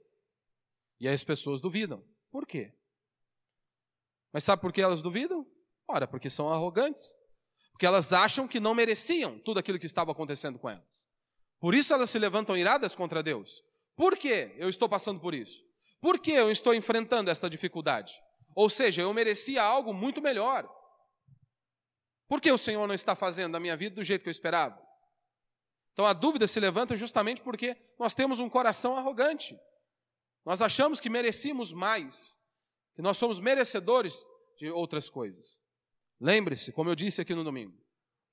e 0.99 1.07
as 1.07 1.23
pessoas 1.23 1.61
duvidam. 1.61 2.03
Por 2.29 2.45
quê? 2.45 2.73
Mas 4.31 4.43
sabe 4.43 4.61
por 4.61 4.71
que 4.71 4.81
elas 4.81 5.01
duvidam? 5.01 5.45
Ora, 5.87 6.07
porque 6.07 6.29
são 6.29 6.51
arrogantes. 6.51 7.15
Porque 7.71 7.85
elas 7.85 8.11
acham 8.11 8.47
que 8.47 8.59
não 8.59 8.75
mereciam 8.75 9.39
tudo 9.39 9.59
aquilo 9.59 9.79
que 9.79 9.85
estava 9.85 10.11
acontecendo 10.11 10.59
com 10.59 10.69
elas. 10.69 11.09
Por 11.59 11.73
isso 11.73 11.93
elas 11.93 12.09
se 12.09 12.19
levantam 12.19 12.57
iradas 12.57 12.95
contra 12.95 13.23
Deus. 13.23 13.63
Por 13.95 14.17
que 14.17 14.53
eu 14.57 14.69
estou 14.69 14.87
passando 14.87 15.19
por 15.19 15.33
isso? 15.33 15.63
Por 16.01 16.19
que 16.19 16.31
eu 16.31 16.51
estou 16.51 16.73
enfrentando 16.73 17.31
esta 17.31 17.49
dificuldade? 17.49 18.13
Ou 18.55 18.69
seja, 18.69 19.01
eu 19.01 19.13
merecia 19.13 19.63
algo 19.63 19.93
muito 19.93 20.21
melhor. 20.21 20.69
Por 22.27 22.39
que 22.39 22.51
o 22.51 22.57
Senhor 22.57 22.85
não 22.87 22.95
está 22.95 23.15
fazendo 23.15 23.53
na 23.53 23.59
minha 23.59 23.75
vida 23.75 23.95
do 23.95 24.03
jeito 24.03 24.23
que 24.23 24.29
eu 24.29 24.31
esperava? 24.31 24.79
Então 25.93 26.05
a 26.05 26.13
dúvida 26.13 26.47
se 26.47 26.59
levanta 26.59 26.95
justamente 26.95 27.41
porque 27.41 27.75
nós 27.97 28.15
temos 28.15 28.39
um 28.39 28.49
coração 28.49 28.95
arrogante. 28.95 29.59
Nós 30.45 30.61
achamos 30.61 30.99
que 30.99 31.09
merecíamos 31.09 31.73
mais 31.73 32.39
que 32.95 33.01
nós 33.01 33.17
somos 33.17 33.39
merecedores 33.39 34.27
de 34.57 34.69
outras 34.69 35.09
coisas. 35.09 35.61
Lembre-se, 36.19 36.71
como 36.73 36.89
eu 36.89 36.95
disse 36.95 37.21
aqui 37.21 37.33
no 37.33 37.43
domingo, 37.43 37.77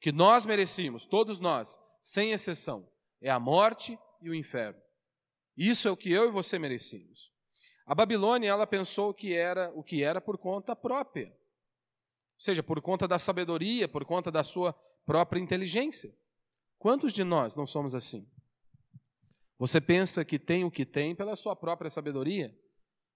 que 0.01 0.11
nós 0.11 0.45
merecíamos, 0.45 1.07
todos 1.07 1.39
nós, 1.39 1.79
sem 2.01 2.33
exceção, 2.33 2.89
é 3.21 3.31
a 3.31 3.39
morte 3.39 3.99
e 4.21 4.29
o 4.29 4.35
inferno. 4.35 4.81
Isso 5.57 5.87
é 5.87 5.91
o 5.91 5.97
que 5.97 6.11
eu 6.13 6.29
e 6.29 6.33
você 6.33 6.59
merecíamos. 6.59 7.33
A 7.87 7.95
Babilônia, 7.95 8.49
ela 8.49 8.67
pensou 8.67 9.15
que 9.15 9.33
era 9.33 9.71
o 9.75 9.83
que 9.83 10.03
era 10.03 10.21
por 10.21 10.37
conta 10.37 10.75
própria. 10.75 11.29
Ou 11.29 12.41
seja, 12.41 12.63
por 12.63 12.83
conta 12.83 13.07
da 13.07 13.19
sabedoria, 13.19 13.89
por 13.89 14.05
conta 14.05 14.31
da 14.31 14.43
sua 14.43 14.73
própria 15.05 15.41
inteligência. 15.41 16.13
Quantos 16.79 17.13
de 17.13 17.25
nós 17.25 17.57
não 17.57 17.67
somos 17.67 17.95
assim? 17.95 18.29
Você 19.59 19.81
pensa 19.81 20.25
que 20.25 20.39
tem 20.39 20.65
o 20.65 20.71
que 20.71 20.85
tem 20.85 21.15
pela 21.15 21.35
sua 21.35 21.57
própria 21.57 21.89
sabedoria? 21.89 22.55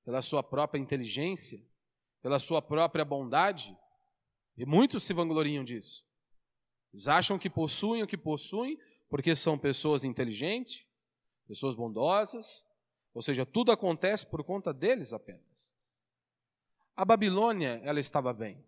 pela 0.05 0.23
sua 0.23 0.43
própria 0.43 0.81
inteligência, 0.81 1.65
pela 2.23 2.39
sua 2.39 2.61
própria 2.61 3.05
bondade, 3.05 3.77
e 4.57 4.65
muitos 4.65 5.03
se 5.03 5.15
vangloriam 5.15 5.65
disso. 5.65 6.05
Eles 6.93 7.09
acham 7.09 7.39
que 7.39 7.49
possuem 7.49 8.03
o 8.03 8.07
que 8.07 8.17
possuem 8.17 8.79
porque 9.09 9.35
são 9.35 9.59
pessoas 9.59 10.05
inteligentes, 10.05 10.87
pessoas 11.47 11.75
bondosas, 11.75 12.67
ou 13.15 13.23
seja, 13.23 13.47
tudo 13.47 13.73
acontece 13.73 14.27
por 14.27 14.45
conta 14.45 14.73
deles 14.73 15.13
apenas. 15.13 15.75
A 16.97 17.05
Babilônia, 17.05 17.81
ela 17.85 18.01
estava 18.01 18.33
bem, 18.33 18.65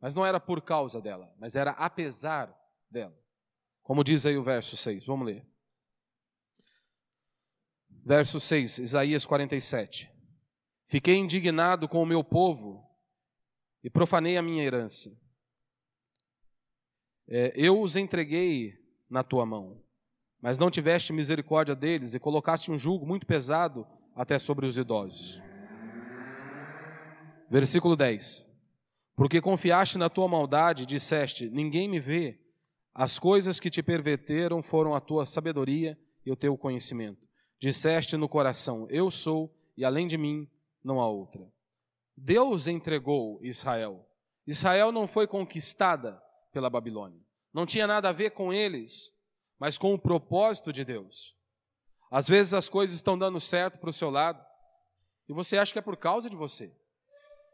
mas 0.00 0.14
não 0.14 0.24
era 0.24 0.38
por 0.38 0.62
causa 0.62 1.00
dela, 1.00 1.34
mas 1.38 1.56
era 1.56 1.72
apesar 1.72 2.54
dela. 2.90 3.18
Como 3.86 4.02
diz 4.02 4.26
aí 4.26 4.36
o 4.36 4.42
verso 4.42 4.76
6, 4.76 5.06
vamos 5.06 5.26
ler. 5.26 5.46
Verso 8.04 8.40
6, 8.40 8.78
Isaías 8.78 9.24
47. 9.24 10.10
Fiquei 10.86 11.14
indignado 11.14 11.88
com 11.88 12.02
o 12.02 12.06
meu 12.06 12.24
povo 12.24 12.84
e 13.84 13.88
profanei 13.88 14.36
a 14.36 14.42
minha 14.42 14.64
herança. 14.64 15.16
É, 17.28 17.52
eu 17.54 17.80
os 17.80 17.94
entreguei 17.94 18.76
na 19.08 19.22
tua 19.22 19.46
mão, 19.46 19.80
mas 20.42 20.58
não 20.58 20.68
tiveste 20.68 21.12
misericórdia 21.12 21.76
deles 21.76 22.12
e 22.12 22.18
colocaste 22.18 22.72
um 22.72 22.76
jugo 22.76 23.06
muito 23.06 23.24
pesado 23.24 23.86
até 24.16 24.36
sobre 24.36 24.66
os 24.66 24.76
idosos. 24.76 25.40
Versículo 27.48 27.94
10. 27.94 28.50
Porque 29.14 29.40
confiaste 29.40 29.96
na 29.96 30.10
tua 30.10 30.26
maldade 30.26 30.82
e 30.82 30.86
disseste: 30.86 31.48
Ninguém 31.48 31.88
me 31.88 32.00
vê. 32.00 32.44
As 32.98 33.18
coisas 33.18 33.60
que 33.60 33.68
te 33.68 33.82
perverteram 33.82 34.62
foram 34.62 34.94
a 34.94 35.00
tua 35.02 35.26
sabedoria 35.26 35.98
e 36.24 36.32
o 36.32 36.36
teu 36.36 36.56
conhecimento. 36.56 37.28
Disseste 37.60 38.16
no 38.16 38.26
coração: 38.26 38.86
Eu 38.88 39.10
sou, 39.10 39.54
e 39.76 39.84
além 39.84 40.06
de 40.06 40.16
mim 40.16 40.48
não 40.82 40.98
há 40.98 41.06
outra. 41.06 41.46
Deus 42.16 42.66
entregou 42.66 43.38
Israel. 43.42 44.08
Israel 44.46 44.90
não 44.92 45.06
foi 45.06 45.26
conquistada 45.26 46.18
pela 46.50 46.70
Babilônia. 46.70 47.20
Não 47.52 47.66
tinha 47.66 47.86
nada 47.86 48.08
a 48.08 48.12
ver 48.12 48.30
com 48.30 48.50
eles, 48.50 49.14
mas 49.58 49.76
com 49.76 49.92
o 49.92 49.98
propósito 49.98 50.72
de 50.72 50.82
Deus. 50.82 51.36
Às 52.10 52.26
vezes 52.26 52.54
as 52.54 52.66
coisas 52.66 52.96
estão 52.96 53.18
dando 53.18 53.38
certo 53.38 53.78
para 53.78 53.90
o 53.90 53.92
seu 53.92 54.08
lado 54.08 54.42
e 55.28 55.34
você 55.34 55.58
acha 55.58 55.74
que 55.74 55.78
é 55.78 55.82
por 55.82 55.98
causa 55.98 56.30
de 56.30 56.36
você, 56.36 56.74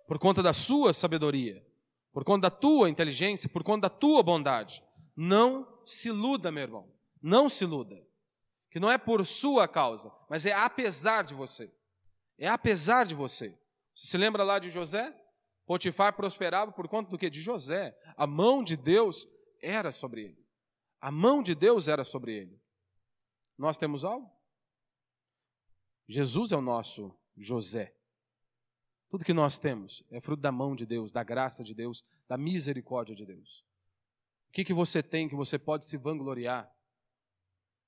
por 0.07 0.21
conta 0.21 0.41
da 0.41 0.53
sua 0.53 0.93
sabedoria, 0.93 1.67
por 2.13 2.23
conta 2.23 2.43
da 2.43 2.51
tua 2.57 2.89
inteligência, 2.89 3.49
por 3.49 3.65
conta 3.65 3.89
da 3.89 3.91
tua 3.91 4.23
bondade. 4.23 4.81
Não 5.17 5.81
se 5.85 6.09
iluda, 6.09 6.51
meu 6.51 6.63
irmão. 6.63 6.93
Não 7.21 7.49
se 7.49 7.65
iluda. 7.65 8.03
Que 8.71 8.81
não 8.81 8.91
é 8.91 8.97
por 8.97 9.25
sua 9.27 9.69
causa, 9.69 10.11
mas 10.29 10.47
é 10.47 10.53
apesar 10.53 11.23
de 11.23 11.35
você. 11.35 11.73
É 12.39 12.49
apesar 12.49 13.05
de 13.05 13.15
você. 13.15 13.51
Você 13.95 14.07
se 14.07 14.19
lembra 14.19 14.43
lá 14.43 14.59
de 14.59 14.71
José? 14.71 15.15
Potifar 15.67 16.15
prosperava 16.15 16.73
por 16.73 16.89
conta 16.89 17.11
do 17.11 17.19
que? 17.19 17.31
De 17.31 17.41
José. 17.41 17.97
A 18.17 18.27
mão 18.27 18.65
de 18.65 18.77
Deus 18.77 19.29
era 19.61 19.93
sobre 19.93 20.25
ele. 20.25 20.47
A 21.01 21.11
mão 21.11 21.43
de 21.43 21.55
Deus 21.55 21.89
era 21.89 22.05
sobre 22.05 22.33
ele. 22.35 22.61
Nós 23.59 23.77
temos 23.77 24.05
algo? 24.05 24.31
Jesus 26.09 26.53
é 26.53 26.57
o 26.57 26.63
nosso 26.63 27.15
José. 27.37 27.95
Tudo 29.09 29.25
que 29.25 29.35
nós 29.35 29.59
temos 29.59 30.03
é 30.11 30.21
fruto 30.21 30.41
da 30.41 30.51
mão 30.51 30.75
de 30.75 30.87
Deus, 30.87 31.13
da 31.13 31.23
graça 31.23 31.63
de 31.63 31.75
Deus, 31.75 32.05
da 32.27 32.37
misericórdia 32.37 33.15
de 33.15 33.27
Deus. 33.27 33.65
O 34.53 34.55
que, 34.55 34.65
que 34.65 34.75
você 34.75 35.03
tem 35.03 35.31
que 35.31 35.35
você 35.35 35.59
pode 35.59 35.87
se 35.87 35.97
vangloriar? 35.97 36.71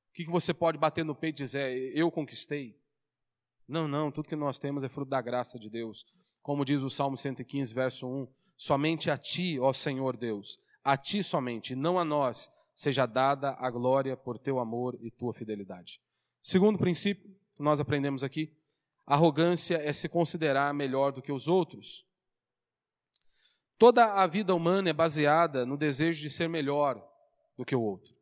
O 0.08 0.14
que, 0.14 0.24
que 0.24 0.30
você 0.30 0.54
pode 0.54 0.78
bater 0.78 1.04
no 1.04 1.14
peito 1.14 1.42
e 1.42 1.44
dizer, 1.44 1.92
eu 1.94 2.10
conquistei? 2.10 2.74
Não, 3.68 3.86
não, 3.86 4.10
tudo 4.10 4.30
que 4.30 4.34
nós 4.34 4.58
temos 4.58 4.82
é 4.82 4.88
fruto 4.88 5.10
da 5.10 5.20
graça 5.20 5.58
de 5.58 5.68
Deus. 5.68 6.06
Como 6.40 6.64
diz 6.64 6.80
o 6.80 6.88
Salmo 6.88 7.18
115, 7.18 7.74
verso 7.74 8.08
1: 8.08 8.26
Somente 8.56 9.10
a 9.10 9.18
ti, 9.18 9.60
ó 9.60 9.74
Senhor 9.74 10.16
Deus, 10.16 10.58
a 10.82 10.96
ti 10.96 11.22
somente, 11.22 11.74
não 11.74 11.98
a 11.98 12.04
nós, 12.04 12.50
seja 12.74 13.04
dada 13.04 13.54
a 13.58 13.70
glória 13.70 14.16
por 14.16 14.38
teu 14.38 14.58
amor 14.58 14.96
e 15.02 15.10
tua 15.10 15.34
fidelidade. 15.34 16.00
Segundo 16.40 16.78
princípio 16.78 17.30
nós 17.58 17.78
aprendemos 17.78 18.24
aqui, 18.24 18.50
arrogância 19.04 19.76
é 19.76 19.92
se 19.92 20.08
considerar 20.08 20.72
melhor 20.72 21.12
do 21.12 21.20
que 21.20 21.30
os 21.30 21.46
outros. 21.46 22.06
Toda 23.84 24.14
a 24.14 24.26
vida 24.26 24.54
humana 24.54 24.88
é 24.88 24.94
baseada 24.94 25.66
no 25.66 25.76
desejo 25.76 26.22
de 26.22 26.30
ser 26.30 26.48
melhor 26.48 27.06
do 27.54 27.66
que 27.66 27.76
o 27.76 27.82
outro. 27.82 28.14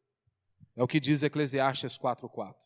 É 0.75 0.83
o 0.83 0.88
que 0.88 0.98
diz 0.98 1.22
Eclesiastes 1.22 1.96
4:4. 1.96 2.57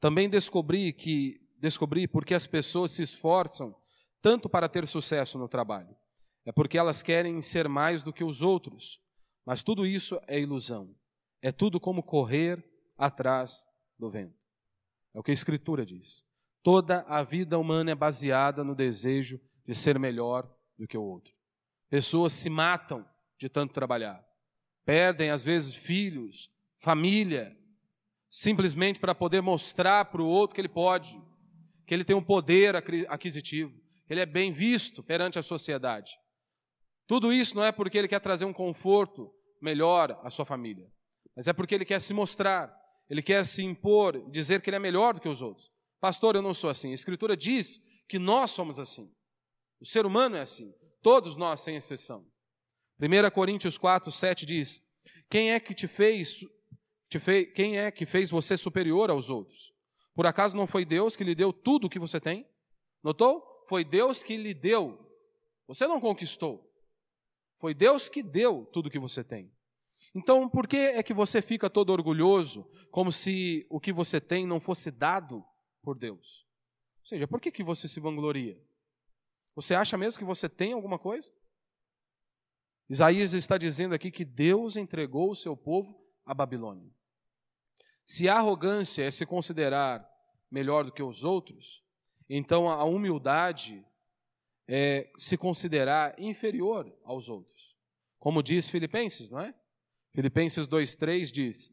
Também 0.00 0.28
descobri 0.28 0.92
que 0.92 1.40
descobrir 1.60 2.08
porque 2.08 2.34
as 2.34 2.44
pessoas 2.44 2.90
se 2.90 3.00
esforçam 3.00 3.72
tanto 4.20 4.48
para 4.48 4.68
ter 4.68 4.88
sucesso 4.88 5.38
no 5.38 5.46
trabalho. 5.46 5.94
É 6.44 6.50
porque 6.50 6.76
elas 6.76 7.00
querem 7.00 7.40
ser 7.40 7.68
mais 7.68 8.02
do 8.02 8.12
que 8.12 8.24
os 8.24 8.42
outros. 8.42 9.00
Mas 9.46 9.62
tudo 9.62 9.86
isso 9.86 10.20
é 10.26 10.40
ilusão. 10.40 10.92
É 11.40 11.52
tudo 11.52 11.78
como 11.78 12.02
correr 12.02 12.60
atrás 12.98 13.68
do 13.96 14.10
vento. 14.10 14.42
É 15.14 15.20
o 15.20 15.22
que 15.22 15.30
a 15.30 15.32
Escritura 15.32 15.86
diz. 15.86 16.24
Toda 16.60 17.02
a 17.02 17.22
vida 17.22 17.56
humana 17.56 17.92
é 17.92 17.94
baseada 17.94 18.64
no 18.64 18.74
desejo 18.74 19.40
de 19.64 19.76
ser 19.76 19.96
melhor 19.96 20.52
do 20.76 20.88
que 20.88 20.98
o 20.98 21.04
outro. 21.04 21.40
Pessoas 21.92 22.32
se 22.32 22.48
matam 22.48 23.06
de 23.38 23.50
tanto 23.50 23.74
trabalhar. 23.74 24.26
Perdem, 24.82 25.28
às 25.28 25.44
vezes, 25.44 25.74
filhos, 25.74 26.50
família, 26.78 27.54
simplesmente 28.30 28.98
para 28.98 29.14
poder 29.14 29.42
mostrar 29.42 30.06
para 30.06 30.22
o 30.22 30.26
outro 30.26 30.54
que 30.54 30.60
ele 30.62 30.70
pode 30.70 31.20
que 31.86 31.92
ele 31.92 32.02
tem 32.02 32.16
um 32.16 32.24
poder 32.24 32.74
aquisitivo, 33.08 33.78
ele 34.08 34.20
é 34.20 34.24
bem 34.24 34.50
visto 34.50 35.02
perante 35.02 35.38
a 35.38 35.42
sociedade. 35.42 36.12
Tudo 37.06 37.30
isso 37.30 37.54
não 37.56 37.62
é 37.62 37.70
porque 37.70 37.98
ele 37.98 38.08
quer 38.08 38.20
trazer 38.20 38.46
um 38.46 38.54
conforto 38.54 39.30
melhor 39.60 40.18
à 40.24 40.30
sua 40.30 40.46
família, 40.46 40.90
mas 41.36 41.46
é 41.46 41.52
porque 41.52 41.74
ele 41.74 41.84
quer 41.84 42.00
se 42.00 42.14
mostrar, 42.14 42.74
ele 43.10 43.20
quer 43.20 43.44
se 43.44 43.62
impor, 43.62 44.30
dizer 44.30 44.62
que 44.62 44.70
ele 44.70 44.76
é 44.76 44.80
melhor 44.80 45.12
do 45.12 45.20
que 45.20 45.28
os 45.28 45.42
outros. 45.42 45.70
Pastor, 46.00 46.36
eu 46.36 46.42
não 46.42 46.54
sou 46.54 46.70
assim. 46.70 46.92
A 46.92 46.94
Escritura 46.94 47.36
diz 47.36 47.82
que 48.08 48.18
nós 48.18 48.50
somos 48.50 48.78
assim. 48.78 49.12
O 49.78 49.84
ser 49.84 50.06
humano 50.06 50.36
é 50.36 50.40
assim. 50.40 50.72
Todos 51.02 51.36
nós, 51.36 51.60
sem 51.60 51.74
exceção. 51.74 52.24
1 53.00 53.30
Coríntios 53.30 53.76
4, 53.76 54.10
7 54.10 54.46
diz: 54.46 54.80
Quem 55.28 55.50
é 55.50 55.58
que 55.58 55.74
te 55.74 55.88
fez, 55.88 56.46
te 57.10 57.18
fez, 57.18 57.52
quem 57.52 57.78
é 57.78 57.90
que 57.90 58.06
fez 58.06 58.30
você 58.30 58.56
superior 58.56 59.10
aos 59.10 59.28
outros? 59.28 59.74
Por 60.14 60.26
acaso 60.26 60.56
não 60.56 60.66
foi 60.66 60.84
Deus 60.84 61.16
que 61.16 61.24
lhe 61.24 61.34
deu 61.34 61.52
tudo 61.52 61.86
o 61.86 61.90
que 61.90 61.98
você 61.98 62.20
tem? 62.20 62.46
Notou? 63.02 63.42
Foi 63.68 63.84
Deus 63.84 64.22
que 64.22 64.36
lhe 64.36 64.54
deu. 64.54 64.98
Você 65.66 65.86
não 65.86 66.00
conquistou. 66.00 66.70
Foi 67.56 67.74
Deus 67.74 68.08
que 68.08 68.22
deu 68.22 68.66
tudo 68.72 68.86
o 68.86 68.90
que 68.90 68.98
você 68.98 69.24
tem. 69.24 69.52
Então, 70.14 70.48
por 70.48 70.68
que 70.68 70.76
é 70.76 71.02
que 71.02 71.14
você 71.14 71.40
fica 71.40 71.70
todo 71.70 71.90
orgulhoso, 71.90 72.68
como 72.90 73.10
se 73.10 73.66
o 73.70 73.80
que 73.80 73.92
você 73.92 74.20
tem 74.20 74.46
não 74.46 74.60
fosse 74.60 74.90
dado 74.90 75.42
por 75.82 75.98
Deus? 75.98 76.46
Ou 77.00 77.06
seja, 77.06 77.26
por 77.26 77.40
que, 77.40 77.50
que 77.50 77.64
você 77.64 77.88
se 77.88 77.98
vangloria? 77.98 78.60
Você 79.54 79.74
acha 79.74 79.96
mesmo 79.96 80.18
que 80.18 80.24
você 80.24 80.48
tem 80.48 80.72
alguma 80.72 80.98
coisa? 80.98 81.32
Isaías 82.88 83.32
está 83.32 83.56
dizendo 83.56 83.94
aqui 83.94 84.10
que 84.10 84.24
Deus 84.24 84.76
entregou 84.76 85.30
o 85.30 85.36
seu 85.36 85.56
povo 85.56 85.98
à 86.24 86.34
Babilônia. 86.34 86.90
Se 88.04 88.28
a 88.28 88.36
arrogância 88.36 89.04
é 89.04 89.10
se 89.10 89.24
considerar 89.24 90.06
melhor 90.50 90.84
do 90.84 90.92
que 90.92 91.02
os 91.02 91.24
outros, 91.24 91.82
então 92.28 92.68
a 92.68 92.84
humildade 92.84 93.84
é 94.68 95.10
se 95.16 95.36
considerar 95.36 96.14
inferior 96.18 96.94
aos 97.04 97.28
outros. 97.28 97.76
Como 98.18 98.42
diz 98.42 98.68
Filipenses, 98.68 99.30
não 99.30 99.40
é? 99.40 99.54
Filipenses 100.14 100.68
2,3 100.68 101.32
diz: 101.32 101.72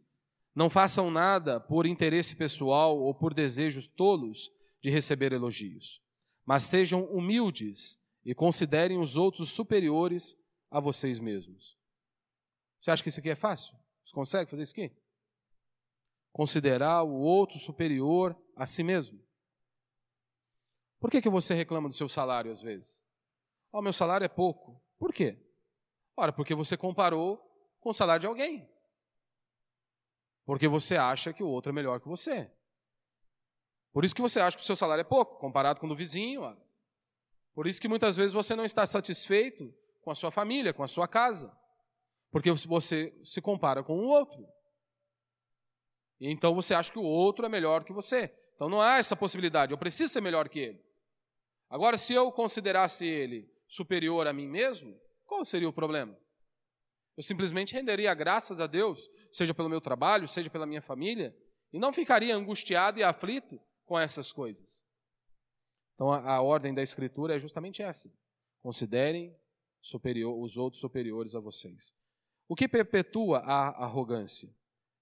Não 0.56 0.70
façam 0.70 1.12
nada 1.12 1.60
por 1.60 1.86
interesse 1.86 2.36
pessoal 2.36 2.98
ou 3.00 3.14
por 3.14 3.34
desejos 3.34 3.88
tolos 3.88 4.50
de 4.82 4.90
receber 4.90 5.34
elogios, 5.34 6.02
mas 6.50 6.64
sejam 6.64 7.06
humildes 7.06 8.02
e 8.26 8.34
considerem 8.34 8.98
os 8.98 9.16
outros 9.18 9.52
superiores 9.52 10.36
a 10.72 10.80
vocês 10.80 11.20
mesmos. 11.20 11.78
Você 12.80 12.90
acha 12.90 13.04
que 13.04 13.10
isso 13.10 13.20
aqui 13.20 13.30
é 13.30 13.36
fácil? 13.36 13.78
Você 14.04 14.16
consegue 14.16 14.50
fazer 14.50 14.64
isso 14.64 14.72
aqui? 14.72 14.92
Considerar 16.32 17.04
o 17.04 17.14
outro 17.20 17.60
superior 17.60 18.36
a 18.56 18.66
si 18.66 18.82
mesmo. 18.82 19.24
Por 21.00 21.12
que, 21.12 21.22
que 21.22 21.30
você 21.30 21.54
reclama 21.54 21.88
do 21.88 21.94
seu 21.94 22.10
salário 22.10 22.52
às 22.52 22.64
vezes? 22.64 23.06
Oh, 23.72 23.80
meu 23.80 23.94
salário 23.94 24.26
é 24.26 24.28
pouco. 24.28 24.84
Por 24.98 25.14
quê? 25.14 25.40
Ora, 26.18 26.34
porque 26.34 26.56
você 26.56 26.76
comparou 26.76 27.38
com 27.80 27.92
o 27.92 27.94
salário 27.94 28.22
de 28.22 28.28
alguém. 28.28 28.68
Porque 30.46 30.68
você 30.68 30.98
acha 30.98 31.32
que 31.32 31.44
o 31.44 31.48
outro 31.48 31.70
é 31.70 31.74
melhor 31.74 32.00
que 32.00 32.08
você. 32.08 32.52
Por 34.00 34.06
isso 34.06 34.16
que 34.16 34.22
você 34.22 34.40
acha 34.40 34.56
que 34.56 34.64
o 34.64 34.66
seu 34.66 34.78
salário 34.78 35.02
é 35.02 35.04
pouco, 35.04 35.38
comparado 35.40 35.78
com 35.78 35.86
o 35.86 35.90
do 35.90 35.94
vizinho. 35.94 36.44
Ora. 36.44 36.58
Por 37.54 37.68
isso 37.68 37.82
que 37.82 37.88
muitas 37.90 38.16
vezes 38.16 38.32
você 38.32 38.56
não 38.56 38.64
está 38.64 38.88
satisfeito 38.88 39.76
com 40.00 40.10
a 40.10 40.16
sua 40.16 40.32
família, 40.32 40.74
com 40.74 40.82
a 40.82 40.88
sua 40.88 41.06
casa. 41.06 41.54
Porque 42.32 42.50
você 42.50 43.14
se 43.26 43.42
compara 43.42 43.84
com 43.84 44.00
o 44.00 44.06
outro. 44.06 44.48
E 46.18 46.32
então 46.32 46.56
você 46.56 46.74
acha 46.74 46.90
que 46.90 46.98
o 46.98 47.04
outro 47.04 47.46
é 47.46 47.50
melhor 47.50 47.84
que 47.84 47.92
você. 47.92 48.34
Então 48.56 48.70
não 48.70 48.82
há 48.82 49.00
essa 49.00 49.18
possibilidade, 49.18 49.74
eu 49.74 49.78
preciso 49.78 50.14
ser 50.14 50.22
melhor 50.22 50.48
que 50.48 50.60
ele. 50.60 50.82
Agora, 51.70 51.98
se 51.98 52.14
eu 52.14 52.32
considerasse 52.32 53.06
ele 53.06 53.54
superior 53.68 54.28
a 54.28 54.32
mim 54.32 54.48
mesmo, 54.48 54.98
qual 55.26 55.44
seria 55.44 55.68
o 55.68 55.74
problema? 55.74 56.18
Eu 57.18 57.24
simplesmente 57.24 57.74
renderia 57.74 58.14
graças 58.14 58.62
a 58.62 58.66
Deus, 58.66 59.10
seja 59.30 59.54
pelo 59.54 59.68
meu 59.68 59.82
trabalho, 59.82 60.26
seja 60.26 60.50
pela 60.50 60.66
minha 60.66 60.82
família, 60.82 61.36
e 61.74 61.78
não 61.78 61.92
ficaria 61.92 62.34
angustiado 62.34 62.98
e 62.98 63.04
aflito 63.04 63.60
com 63.90 63.98
essas 63.98 64.32
coisas. 64.32 64.86
Então, 65.96 66.12
a, 66.12 66.36
a 66.36 66.42
ordem 66.42 66.76
da 66.76 66.84
Escritura 66.84 67.36
é 67.36 67.40
justamente 67.40 67.82
essa: 67.82 68.14
considerem 68.62 69.36
superior, 69.82 70.40
os 70.40 70.58
outros 70.58 70.80
superiores 70.80 71.34
a 71.34 71.40
vocês. 71.40 71.98
O 72.48 72.56
que 72.56 72.68
perpetua 72.68 73.40
a 73.40 73.84
arrogância? 73.84 74.56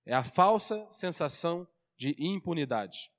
É 0.06 0.14
a 0.14 0.24
falsa 0.24 0.90
sensação 0.90 1.68
de 1.98 2.16
impunidade. 2.18 3.12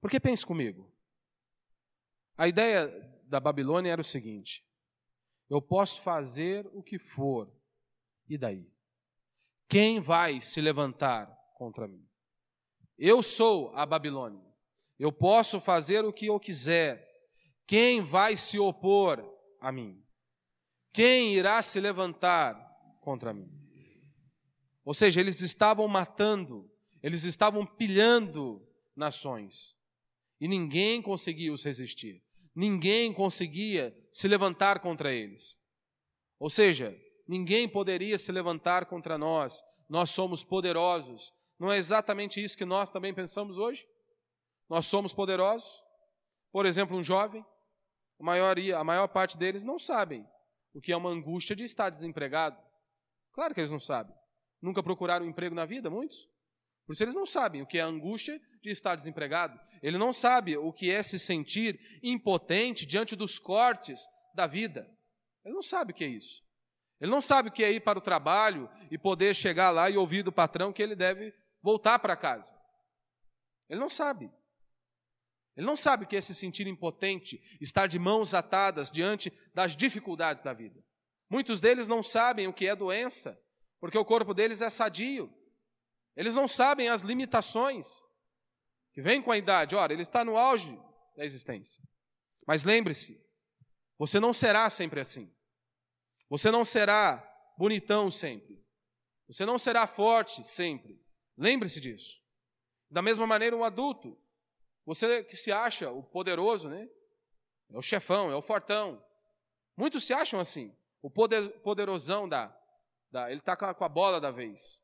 Porque 0.00 0.18
pense 0.18 0.44
comigo. 0.44 0.92
A 2.36 2.48
ideia 2.48 2.88
da 3.24 3.38
Babilônia 3.38 3.92
era 3.92 4.00
o 4.00 4.04
seguinte: 4.04 4.66
eu 5.48 5.62
posso 5.62 6.02
fazer 6.02 6.68
o 6.72 6.82
que 6.82 6.98
for, 6.98 7.48
e 8.28 8.36
daí? 8.36 8.68
Quem 9.68 10.00
vai 10.00 10.40
se 10.40 10.60
levantar 10.60 11.26
contra 11.54 11.86
mim? 11.86 12.04
Eu 12.98 13.22
sou 13.22 13.72
a 13.74 13.84
Babilônia. 13.84 14.44
Eu 14.98 15.12
posso 15.12 15.60
fazer 15.60 16.04
o 16.04 16.12
que 16.12 16.26
eu 16.26 16.38
quiser. 16.38 17.06
Quem 17.66 18.00
vai 18.00 18.36
se 18.36 18.58
opor 18.58 19.24
a 19.60 19.72
mim? 19.72 20.00
Quem 20.92 21.34
irá 21.34 21.60
se 21.60 21.80
levantar 21.80 22.54
contra 23.00 23.32
mim? 23.32 23.50
Ou 24.84 24.94
seja, 24.94 25.20
eles 25.20 25.40
estavam 25.40 25.88
matando, 25.88 26.70
eles 27.02 27.24
estavam 27.24 27.66
pilhando 27.66 28.64
nações 28.94 29.76
e 30.40 30.46
ninguém 30.46 31.00
conseguia 31.00 31.52
os 31.52 31.64
resistir. 31.64 32.22
Ninguém 32.54 33.12
conseguia 33.12 33.96
se 34.12 34.28
levantar 34.28 34.78
contra 34.80 35.12
eles. 35.12 35.58
Ou 36.38 36.48
seja, 36.48 36.96
ninguém 37.26 37.68
poderia 37.68 38.16
se 38.18 38.30
levantar 38.30 38.86
contra 38.86 39.18
nós. 39.18 39.62
Nós 39.88 40.10
somos 40.10 40.44
poderosos. 40.44 41.32
Não 41.58 41.70
é 41.70 41.76
exatamente 41.76 42.42
isso 42.42 42.58
que 42.58 42.64
nós 42.64 42.90
também 42.90 43.14
pensamos 43.14 43.58
hoje? 43.58 43.86
Nós 44.68 44.86
somos 44.86 45.12
poderosos? 45.12 45.82
Por 46.52 46.66
exemplo, 46.66 46.96
um 46.96 47.02
jovem, 47.02 47.44
a 48.20 48.24
maioria, 48.24 48.78
a 48.78 48.84
maior 48.84 49.08
parte 49.08 49.36
deles 49.36 49.64
não 49.64 49.78
sabem 49.78 50.26
o 50.72 50.80
que 50.80 50.92
é 50.92 50.96
uma 50.96 51.10
angústia 51.10 51.54
de 51.54 51.62
estar 51.62 51.90
desempregado. 51.90 52.60
Claro 53.32 53.54
que 53.54 53.60
eles 53.60 53.70
não 53.70 53.80
sabem. 53.80 54.14
Nunca 54.60 54.82
procuraram 54.82 55.26
um 55.26 55.28
emprego 55.28 55.54
na 55.54 55.64
vida, 55.64 55.90
muitos? 55.90 56.28
Por 56.86 56.92
isso 56.92 57.02
eles 57.02 57.14
não 57.14 57.26
sabem 57.26 57.62
o 57.62 57.66
que 57.66 57.78
é 57.78 57.82
a 57.82 57.86
angústia 57.86 58.40
de 58.62 58.70
estar 58.70 58.94
desempregado. 58.94 59.58
Ele 59.82 59.98
não 59.98 60.12
sabe 60.12 60.56
o 60.56 60.72
que 60.72 60.90
é 60.90 61.02
se 61.02 61.18
sentir 61.18 61.78
impotente 62.02 62.86
diante 62.86 63.14
dos 63.14 63.38
cortes 63.38 64.06
da 64.34 64.46
vida. 64.46 64.88
Ele 65.44 65.54
não 65.54 65.62
sabe 65.62 65.92
o 65.92 65.94
que 65.94 66.04
é 66.04 66.08
isso. 66.08 66.42
Ele 67.00 67.10
não 67.10 67.20
sabe 67.20 67.48
o 67.48 67.52
que 67.52 67.62
é 67.62 67.70
ir 67.70 67.80
para 67.80 67.98
o 67.98 68.02
trabalho 68.02 68.70
e 68.90 68.96
poder 68.96 69.34
chegar 69.34 69.70
lá 69.70 69.90
e 69.90 69.96
ouvir 69.96 70.22
do 70.22 70.32
patrão 70.32 70.72
que 70.72 70.82
ele 70.82 70.96
deve 70.96 71.34
voltar 71.64 71.98
para 71.98 72.14
casa. 72.14 72.54
Ele 73.70 73.80
não 73.80 73.88
sabe. 73.88 74.30
Ele 75.56 75.66
não 75.66 75.76
sabe 75.76 76.04
o 76.04 76.06
que 76.06 76.14
é 76.14 76.20
se 76.20 76.34
sentir 76.34 76.66
impotente, 76.66 77.40
estar 77.58 77.86
de 77.86 77.98
mãos 77.98 78.34
atadas 78.34 78.92
diante 78.92 79.32
das 79.54 79.74
dificuldades 79.74 80.42
da 80.42 80.52
vida. 80.52 80.84
Muitos 81.30 81.62
deles 81.62 81.88
não 81.88 82.02
sabem 82.02 82.46
o 82.46 82.52
que 82.52 82.66
é 82.66 82.76
doença, 82.76 83.40
porque 83.80 83.96
o 83.96 84.04
corpo 84.04 84.34
deles 84.34 84.60
é 84.60 84.68
sadio. 84.68 85.32
Eles 86.14 86.34
não 86.34 86.46
sabem 86.46 86.90
as 86.90 87.00
limitações 87.00 88.04
que 88.92 89.00
vêm 89.00 89.22
com 89.22 89.32
a 89.32 89.38
idade. 89.38 89.74
Ora, 89.74 89.92
ele 89.92 90.02
está 90.02 90.22
no 90.22 90.36
auge 90.36 90.78
da 91.16 91.24
existência. 91.24 91.82
Mas 92.46 92.62
lembre-se, 92.62 93.18
você 93.98 94.20
não 94.20 94.34
será 94.34 94.68
sempre 94.68 95.00
assim. 95.00 95.32
Você 96.28 96.50
não 96.50 96.64
será 96.64 97.26
bonitão 97.56 98.10
sempre. 98.10 98.62
Você 99.26 99.46
não 99.46 99.58
será 99.58 99.86
forte 99.86 100.44
sempre. 100.44 101.03
Lembre-se 101.36 101.80
disso. 101.80 102.20
Da 102.90 103.02
mesma 103.02 103.26
maneira, 103.26 103.56
um 103.56 103.64
adulto, 103.64 104.16
você 104.86 105.24
que 105.24 105.36
se 105.36 105.50
acha 105.50 105.90
o 105.90 106.02
poderoso, 106.02 106.68
né? 106.68 106.88
É 107.70 107.76
o 107.76 107.82
chefão, 107.82 108.30
é 108.30 108.36
o 108.36 108.42
fortão. 108.42 109.04
Muitos 109.76 110.04
se 110.04 110.12
acham 110.12 110.38
assim. 110.38 110.76
O 111.02 111.10
poder, 111.10 111.48
poderosão 111.60 112.28
da, 112.28 112.56
da 113.10 113.30
ele 113.30 113.40
está 113.40 113.56
com 113.56 113.84
a 113.84 113.88
bola 113.88 114.20
da 114.20 114.30
vez. 114.30 114.80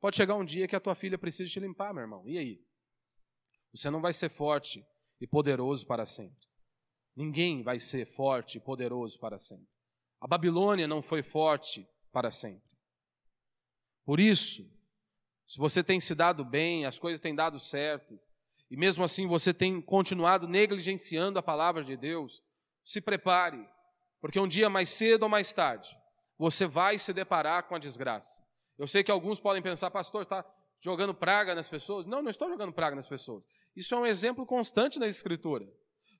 Pode 0.00 0.16
chegar 0.16 0.34
um 0.34 0.44
dia 0.44 0.66
que 0.66 0.74
a 0.74 0.80
tua 0.80 0.94
filha 0.94 1.18
precisa 1.18 1.50
te 1.50 1.60
limpar, 1.60 1.92
meu 1.92 2.02
irmão. 2.02 2.26
E 2.26 2.38
aí? 2.38 2.64
Você 3.72 3.90
não 3.90 4.00
vai 4.00 4.12
ser 4.12 4.30
forte 4.30 4.84
e 5.20 5.26
poderoso 5.26 5.86
para 5.86 6.06
sempre. 6.06 6.48
Ninguém 7.14 7.62
vai 7.62 7.78
ser 7.78 8.06
forte 8.06 8.56
e 8.56 8.60
poderoso 8.60 9.18
para 9.18 9.38
sempre. 9.38 9.68
A 10.20 10.26
Babilônia 10.26 10.88
não 10.88 11.02
foi 11.02 11.22
forte 11.22 11.86
para 12.10 12.30
sempre. 12.30 12.76
Por 14.04 14.18
isso, 14.18 14.68
se 15.50 15.58
você 15.58 15.82
tem 15.82 15.98
se 15.98 16.14
dado 16.14 16.44
bem, 16.44 16.86
as 16.86 17.00
coisas 17.00 17.20
têm 17.20 17.34
dado 17.34 17.58
certo, 17.58 18.16
e 18.70 18.76
mesmo 18.76 19.02
assim 19.02 19.26
você 19.26 19.52
tem 19.52 19.80
continuado 19.80 20.46
negligenciando 20.46 21.40
a 21.40 21.42
palavra 21.42 21.82
de 21.82 21.96
Deus, 21.96 22.40
se 22.84 23.00
prepare, 23.00 23.68
porque 24.20 24.38
um 24.38 24.46
dia 24.46 24.70
mais 24.70 24.88
cedo 24.90 25.24
ou 25.24 25.28
mais 25.28 25.52
tarde, 25.52 25.98
você 26.38 26.68
vai 26.68 26.98
se 26.98 27.12
deparar 27.12 27.64
com 27.64 27.74
a 27.74 27.80
desgraça. 27.80 28.40
Eu 28.78 28.86
sei 28.86 29.02
que 29.02 29.10
alguns 29.10 29.40
podem 29.40 29.60
pensar, 29.60 29.90
pastor, 29.90 30.22
está 30.22 30.48
jogando 30.80 31.12
praga 31.12 31.52
nas 31.52 31.68
pessoas. 31.68 32.06
Não, 32.06 32.22
não 32.22 32.30
estou 32.30 32.48
jogando 32.48 32.72
praga 32.72 32.94
nas 32.94 33.08
pessoas. 33.08 33.42
Isso 33.74 33.92
é 33.92 33.98
um 33.98 34.06
exemplo 34.06 34.46
constante 34.46 35.00
na 35.00 35.08
Escritura. 35.08 35.66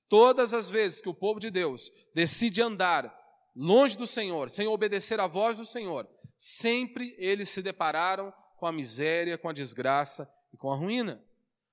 Todas 0.08 0.52
as 0.52 0.68
vezes 0.68 1.00
que 1.00 1.08
o 1.08 1.14
povo 1.14 1.38
de 1.38 1.52
Deus 1.52 1.92
decide 2.12 2.60
andar 2.60 3.16
longe 3.54 3.96
do 3.96 4.08
Senhor, 4.08 4.50
sem 4.50 4.66
obedecer 4.66 5.20
à 5.20 5.28
voz 5.28 5.56
do 5.56 5.64
Senhor, 5.64 6.08
sempre 6.36 7.14
eles 7.16 7.48
se 7.48 7.62
depararam 7.62 8.34
com 8.60 8.66
a 8.66 8.72
miséria, 8.72 9.38
com 9.38 9.48
a 9.48 9.52
desgraça 9.52 10.30
e 10.52 10.56
com 10.56 10.70
a 10.70 10.76
ruína. 10.76 11.24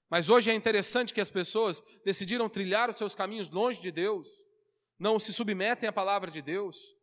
Mas 0.10 0.30
hoje 0.30 0.50
é 0.50 0.54
interessante 0.54 1.14
que 1.14 1.20
as 1.20 1.30
pessoas 1.30 1.84
decidiram 2.06 2.48
trilhar 2.48 2.90
os 2.90 2.96
seus 2.96 3.14
caminhos 3.14 3.50
longe 3.50 3.82
de 3.82 3.92
Deus, 3.92 4.28
não 4.98 5.20
se 5.20 5.34
submetem 5.34 5.88
à 5.88 5.92
palavra 5.92 6.32
de 6.32 6.42
Deus, 6.42 6.96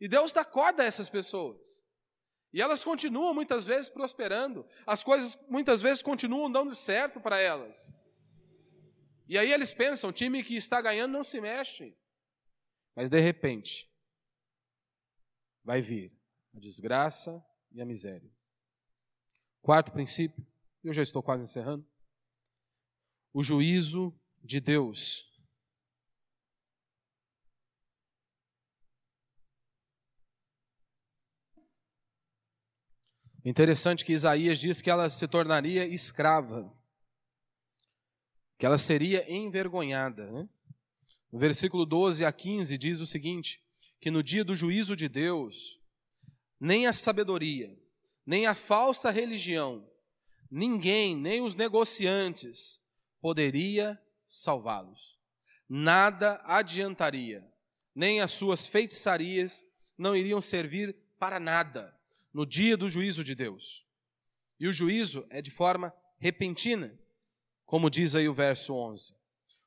e 0.00 0.06
Deus 0.06 0.30
dá 0.30 0.44
corda 0.44 0.84
a 0.84 0.86
essas 0.86 1.10
pessoas. 1.10 1.84
E 2.52 2.62
elas 2.62 2.84
continuam 2.84 3.34
muitas 3.34 3.66
vezes 3.66 3.88
prosperando, 3.88 4.64
as 4.86 5.02
coisas 5.02 5.36
muitas 5.48 5.82
vezes 5.82 6.00
continuam 6.00 6.50
dando 6.50 6.72
certo 6.72 7.20
para 7.20 7.38
elas. 7.38 7.92
E 9.26 9.36
aí 9.36 9.52
eles 9.52 9.74
pensam: 9.74 10.12
time 10.12 10.44
que 10.44 10.54
está 10.54 10.80
ganhando 10.80 11.12
não 11.12 11.24
se 11.24 11.40
mexe. 11.40 11.96
Mas 12.94 13.10
de 13.10 13.18
repente, 13.18 13.90
vai 15.64 15.80
vir 15.80 16.12
a 16.54 16.60
desgraça 16.60 17.44
e 17.72 17.82
a 17.82 17.84
miséria. 17.84 18.33
Quarto 19.64 19.92
princípio, 19.92 20.46
eu 20.84 20.92
já 20.92 21.00
estou 21.00 21.22
quase 21.22 21.44
encerrando. 21.44 21.88
O 23.32 23.42
juízo 23.42 24.14
de 24.42 24.60
Deus. 24.60 25.26
Interessante 33.42 34.02
é 34.02 34.06
que 34.06 34.12
Isaías 34.12 34.58
diz 34.58 34.82
que 34.82 34.90
ela 34.90 35.08
se 35.08 35.26
tornaria 35.26 35.86
escrava 35.86 36.70
que 38.58 38.66
ela 38.66 38.76
seria 38.76 39.32
envergonhada. 39.32 40.30
Né? 40.30 40.46
No 41.32 41.38
versículo 41.38 41.86
12 41.86 42.22
a 42.22 42.30
15 42.30 42.76
diz 42.76 43.00
o 43.00 43.06
seguinte: 43.06 43.64
que 43.98 44.10
no 44.10 44.22
dia 44.22 44.44
do 44.44 44.54
juízo 44.54 44.94
de 44.94 45.08
Deus, 45.08 45.80
nem 46.60 46.86
a 46.86 46.92
sabedoria, 46.92 47.74
nem 48.26 48.46
a 48.46 48.54
falsa 48.54 49.10
religião, 49.10 49.88
ninguém, 50.50 51.16
nem 51.16 51.40
os 51.40 51.54
negociantes, 51.54 52.82
poderia 53.20 54.00
salvá-los. 54.28 55.18
Nada 55.68 56.40
adiantaria, 56.44 57.46
nem 57.94 58.20
as 58.20 58.32
suas 58.32 58.66
feitiçarias 58.66 59.64
não 59.96 60.14
iriam 60.16 60.40
servir 60.40 60.94
para 61.18 61.40
nada 61.40 61.96
no 62.32 62.44
dia 62.44 62.76
do 62.76 62.88
juízo 62.88 63.22
de 63.24 63.34
Deus. 63.34 63.86
E 64.58 64.68
o 64.68 64.72
juízo 64.72 65.26
é 65.30 65.40
de 65.40 65.50
forma 65.50 65.94
repentina 66.18 66.98
como 67.74 67.90
diz 67.90 68.14
aí 68.14 68.28
o 68.28 68.34
verso 68.34 68.74
11: 68.74 69.14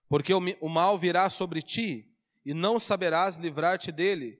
Porque 0.07 0.33
o 0.33 0.69
mal 0.69 0.97
virá 0.97 1.29
sobre 1.29 1.61
ti, 1.61 2.09
e 2.45 2.53
não 2.53 2.79
saberás 2.79 3.35
livrar-te 3.35 3.91
dele 3.91 4.39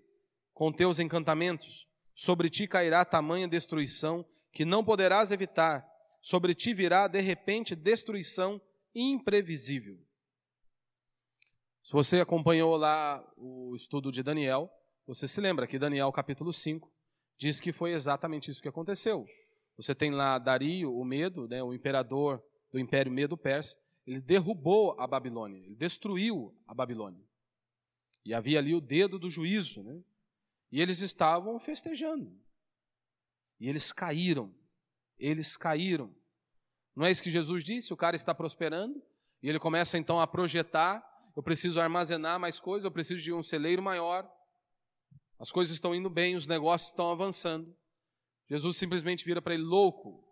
com 0.54 0.72
teus 0.72 1.00
encantamentos. 1.00 1.86
Sobre 2.18 2.50
ti 2.50 2.68
cairá 2.68 3.06
tamanha 3.06 3.48
destruição 3.48 4.26
que 4.52 4.66
não 4.66 4.84
poderás 4.84 5.32
evitar. 5.32 5.88
Sobre 6.20 6.56
ti 6.56 6.74
virá 6.74 7.08
de 7.08 7.22
repente 7.22 7.76
destruição 7.76 8.60
imprevisível. 8.96 10.00
Se 11.84 11.94
você 11.94 12.20
acompanhou 12.20 12.76
lá 12.76 13.24
o 13.38 13.76
estudo 13.76 14.12
de 14.12 14.24
Daniel, 14.24 14.68
você 15.06 15.28
se 15.28 15.40
lembra 15.40 15.68
que 15.68 15.78
Daniel 15.78 16.12
capítulo 16.12 16.52
5 16.52 16.92
diz 17.38 17.60
que 17.60 17.72
foi 17.72 17.94
exatamente 17.94 18.50
isso 18.50 18.64
que 18.64 18.68
aconteceu. 18.68 19.28
Você 19.76 19.94
tem 19.94 20.10
lá 20.10 20.40
Dario, 20.40 20.92
o 20.92 21.06
medo, 21.06 21.48
né, 21.48 21.62
o 21.62 21.72
imperador 21.72 22.44
do 22.72 22.80
Império 22.80 23.12
Medo-Persa, 23.12 23.78
ele 24.08 24.20
derrubou 24.20 25.00
a 25.00 25.06
Babilônia, 25.06 25.64
ele 25.64 25.76
destruiu 25.76 26.52
a 26.66 26.74
Babilônia. 26.74 27.24
E 28.26 28.34
havia 28.34 28.58
ali 28.58 28.74
o 28.74 28.82
dedo 28.82 29.20
do 29.20 29.30
juízo, 29.30 29.84
né? 29.84 30.02
E 30.72 30.82
eles 30.82 31.02
estavam 31.02 31.60
festejando. 31.60 32.32
E 33.60 33.68
eles 33.68 33.92
caíram. 33.92 34.54
Eles 35.18 35.58
caíram. 35.58 36.16
Não 36.96 37.06
é 37.06 37.12
isso 37.12 37.24
que 37.24 37.32
Jesus 37.32 37.64
disse? 37.64 37.94
O 37.94 37.98
cara 37.98 38.16
está 38.16 38.34
prosperando 38.34 39.02
e 39.42 39.50
ele 39.50 39.60
começa 39.60 39.98
então 39.98 40.20
a 40.20 40.28
projetar: 40.28 41.04
eu 41.36 41.44
preciso 41.44 41.80
armazenar 41.80 42.40
mais 42.40 42.60
coisas, 42.60 42.86
eu 42.86 42.92
preciso 42.92 43.24
de 43.24 43.34
um 43.34 43.44
celeiro 43.44 43.82
maior. 43.82 44.30
As 45.40 45.52
coisas 45.52 45.74
estão 45.74 45.94
indo 45.94 46.10
bem, 46.10 46.36
os 46.36 46.48
negócios 46.48 46.90
estão 46.90 47.12
avançando. 47.12 47.76
Jesus 48.50 48.78
simplesmente 48.78 49.24
vira 49.24 49.42
para 49.42 49.54
ele: 49.54 49.64
louco, 49.64 50.28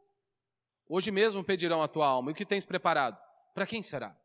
Hoje 0.87 1.09
mesmo 1.09 1.43
pedirão 1.43 1.81
a 1.81 1.87
tua 1.87 2.07
alma. 2.07 2.29
E 2.29 2.33
o 2.33 2.35
que 2.35 2.45
tens 2.45 2.65
preparado? 2.65 3.19
Para 3.53 3.65
quem 3.65 3.81
será? 3.81 4.15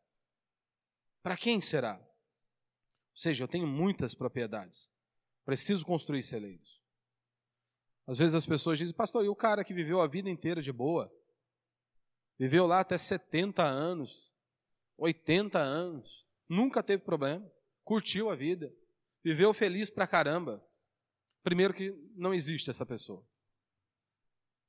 Para 1.23 1.35
quem 1.35 1.59
será? 1.59 1.97
Ou 1.97 3.17
seja, 3.17 3.43
eu 3.43 3.47
tenho 3.47 3.67
muitas 3.67 4.13
propriedades. 4.13 4.91
Preciso 5.45 5.85
construir 5.85 6.23
celeiros. 6.23 6.81
Às 8.07 8.17
vezes 8.17 8.35
as 8.35 8.45
pessoas 8.45 8.77
dizem, 8.77 8.95
pastor, 8.95 9.23
e 9.23 9.29
o 9.29 9.35
cara 9.35 9.63
que 9.63 9.73
viveu 9.73 10.01
a 10.01 10.07
vida 10.07 10.29
inteira 10.29 10.61
de 10.61 10.71
boa? 10.71 11.11
Viveu 12.37 12.65
lá 12.65 12.79
até 12.79 12.97
70 12.97 13.63
anos, 13.63 14.33
80 14.97 15.59
anos, 15.59 16.27
nunca 16.49 16.81
teve 16.81 17.03
problema, 17.03 17.49
curtiu 17.83 18.29
a 18.29 18.35
vida, 18.35 18.73
viveu 19.23 19.53
feliz 19.53 19.89
pra 19.89 20.07
caramba. 20.07 20.63
Primeiro 21.43 21.73
que 21.73 21.91
não 22.15 22.33
existe 22.33 22.69
essa 22.69 22.85
pessoa. 22.85 23.25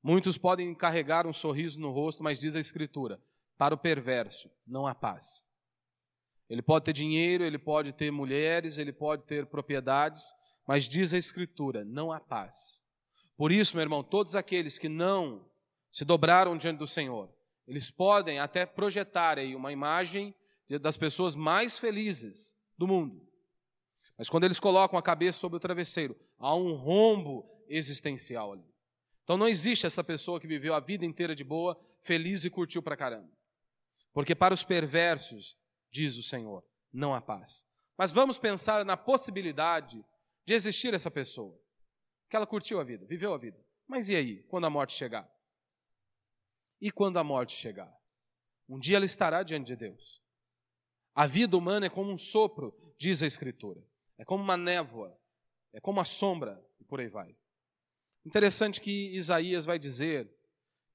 Muitos 0.03 0.37
podem 0.37 0.75
carregar 0.75 1.27
um 1.27 1.33
sorriso 1.33 1.79
no 1.79 1.91
rosto, 1.91 2.23
mas 2.23 2.41
diz 2.41 2.55
a 2.55 2.61
Escritura: 2.61 3.23
para 3.57 3.75
o 3.75 3.79
perverso 3.79 4.51
não 4.67 4.87
há 4.87 4.95
paz. 4.95 5.47
Ele 6.49 6.61
pode 6.61 6.85
ter 6.85 6.93
dinheiro, 6.93 7.45
ele 7.45 7.59
pode 7.59 7.93
ter 7.93 8.11
mulheres, 8.11 8.77
ele 8.77 8.93
pode 8.93 9.23
ter 9.25 9.47
propriedades, 9.47 10.35
mas 10.67 10.89
diz 10.89 11.13
a 11.13 11.19
Escritura: 11.19 11.85
não 11.85 12.13
há 12.13 12.21
paz. 12.21 12.83
Por 13.37 13.51
isso, 13.51 13.77
meu 13.77 13.83
irmão, 13.83 14.03
todos 14.03 14.35
aqueles 14.35 14.79
que 14.79 14.89
não 14.89 15.49
se 15.91 16.05
dobraram 16.05 16.57
diante 16.57 16.79
do 16.79 16.87
Senhor, 16.87 17.33
eles 17.67 17.91
podem 17.91 18.39
até 18.39 18.67
projetar 18.67 19.39
aí 19.39 19.55
uma 19.55 19.73
imagem 19.73 20.35
das 20.81 20.97
pessoas 20.97 21.35
mais 21.35 21.79
felizes 21.79 22.57
do 22.79 22.87
mundo. 22.87 23.27
Mas 24.17 24.31
quando 24.31 24.45
eles 24.45 24.61
colocam 24.61 24.99
a 24.99 25.03
cabeça 25.03 25.39
sobre 25.39 25.57
o 25.57 25.61
travesseiro, 25.61 26.17
há 26.39 26.55
um 26.55 26.75
rombo 26.75 27.45
existencial 27.69 28.53
ali. 28.53 28.65
Então 29.25 29.37
não 29.37 29.49
existe 29.49 29.87
essa 29.87 30.03
pessoa 30.03 30.41
que 30.41 30.47
viveu 30.47 30.75
a 30.75 30.81
vida 30.81 31.05
inteira 31.05 31.35
de 31.35 31.45
boa, 31.45 31.79
feliz 32.01 32.45
e 32.45 32.51
curtiu 32.51 32.83
pra 32.83 32.97
caramba. 32.97 33.31
Porque 34.13 34.35
para 34.35 34.55
os 34.55 34.63
perversos, 34.63 35.57
diz 35.91 36.17
o 36.17 36.23
Senhor, 36.23 36.65
não 36.93 37.15
há 37.15 37.21
paz. 37.21 37.67
Mas 37.97 38.13
vamos 38.13 38.39
pensar 38.39 38.85
na 38.85 38.97
possibilidade 38.97 40.05
de 40.45 40.55
existir 40.55 40.95
essa 40.95 41.11
pessoa, 41.11 41.59
que 42.29 42.37
ela 42.37 42.47
curtiu 42.47 42.81
a 42.81 42.85
vida, 42.85 43.07
viveu 43.07 43.33
a 43.35 43.39
vida. 43.39 43.65
Mas 43.87 44.09
e 44.09 44.17
aí, 44.17 44.43
quando 44.45 44.67
a 44.67 44.71
morte 44.71 44.95
chegar? 44.95 45.31
E 46.81 46.91
quando 46.91 47.19
a 47.19 47.25
morte 47.25 47.55
chegar? 47.55 47.93
Um 48.69 48.79
dia 48.79 48.97
ela 48.97 49.05
estará 49.05 49.43
diante 49.43 49.67
de 49.67 49.77
Deus. 49.77 50.23
A 51.15 51.27
vida 51.27 51.57
humana 51.57 51.87
é 51.87 51.91
como 51.91 52.11
um 52.11 52.19
sopro, 52.19 52.75
diz 52.99 53.23
a 53.23 53.27
Escritura. 53.27 53.85
É 54.19 54.25
como 54.25 54.43
uma 54.43 54.57
névoa, 54.57 55.19
é 55.73 55.81
como 55.81 56.01
a 56.01 56.05
sombra, 56.05 56.65
e 56.81 56.85
por 56.85 57.01
aí 57.01 57.09
vai. 57.09 57.37
Interessante 58.25 58.81
que 58.81 59.11
Isaías 59.11 59.65
vai 59.65 59.79
dizer 59.79 60.31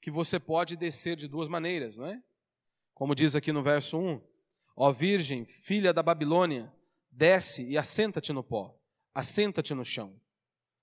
que 0.02 0.10
você 0.10 0.40
pode 0.40 0.78
descer 0.78 1.16
de 1.16 1.28
duas 1.28 1.48
maneiras, 1.48 1.98
não 1.98 2.06
é? 2.06 2.22
Como 2.94 3.14
diz 3.14 3.36
aqui 3.36 3.52
no 3.52 3.62
verso 3.62 3.98
1: 3.98 4.22
Ó 4.76 4.92
Virgem, 4.92 5.46
filha 5.46 5.94
da 5.94 6.02
Babilônia, 6.02 6.74
desce 7.12 7.68
e 7.68 7.78
assenta-te 7.78 8.32
no 8.32 8.44
pó, 8.44 8.77
assenta-te 9.18 9.74
no 9.74 9.84
chão. 9.86 10.20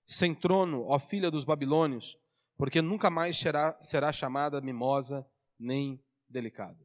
Sem 0.05 0.35
trono, 0.35 0.85
ó 0.85 0.99
filha 0.99 1.31
dos 1.31 1.43
babilônios, 1.43 2.17
porque 2.57 2.81
nunca 2.81 3.09
mais 3.09 3.37
será, 3.37 3.75
será 3.81 4.11
chamada 4.11 4.61
mimosa 4.61 5.27
nem 5.57 6.03
delicada. 6.29 6.83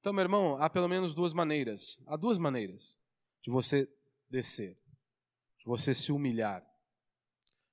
Então, 0.00 0.12
meu 0.12 0.22
irmão, 0.22 0.56
há 0.62 0.68
pelo 0.68 0.88
menos 0.88 1.14
duas 1.14 1.32
maneiras, 1.32 2.02
há 2.06 2.16
duas 2.16 2.38
maneiras 2.38 2.98
de 3.42 3.50
você 3.50 3.88
descer, 4.28 4.78
de 5.58 5.64
você 5.66 5.94
se 5.94 6.12
humilhar 6.12 6.64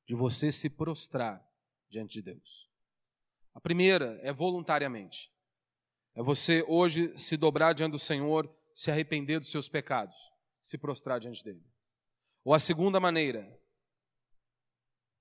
de 0.08 0.16
você 0.16 0.52
se 0.52 0.70
prostrar 0.70 1.46
diante 1.90 2.14
de 2.14 2.22
Deus. 2.22 2.70
A 3.54 3.60
primeira 3.60 4.18
é 4.24 4.32
voluntariamente. 4.32 5.32
É 6.16 6.24
você 6.24 6.64
hoje 6.68 7.14
se 7.18 7.36
dobrar 7.36 7.74
diante 7.74 7.92
do 7.92 8.00
Senhor, 8.00 8.50
se 8.74 8.90
arrepender 8.90 9.40
dos 9.40 9.52
seus 9.52 9.68
pecados, 9.68 10.16
se 10.62 10.78
prostrar 10.78 11.20
diante 11.20 11.44
dele. 11.44 11.64
Ou 12.48 12.54
a 12.54 12.60
segunda 12.60 12.98
maneira 12.98 13.46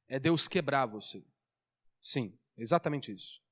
é 0.06 0.16
Deus 0.16 0.46
quebrar 0.46 0.86
você. 0.86 1.26
Sim, 2.00 2.38
exatamente 2.56 3.12
isso. 3.12 3.42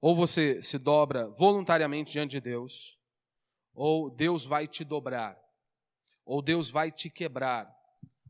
Ou 0.00 0.16
você 0.16 0.62
se 0.62 0.78
dobra 0.78 1.28
voluntariamente 1.28 2.10
diante 2.10 2.30
de 2.30 2.40
Deus, 2.40 2.98
ou 3.74 4.08
Deus 4.08 4.46
vai 4.46 4.66
te 4.66 4.82
dobrar, 4.82 5.38
ou 6.24 6.40
Deus 6.40 6.70
vai 6.70 6.90
te 6.90 7.10
quebrar, 7.10 7.70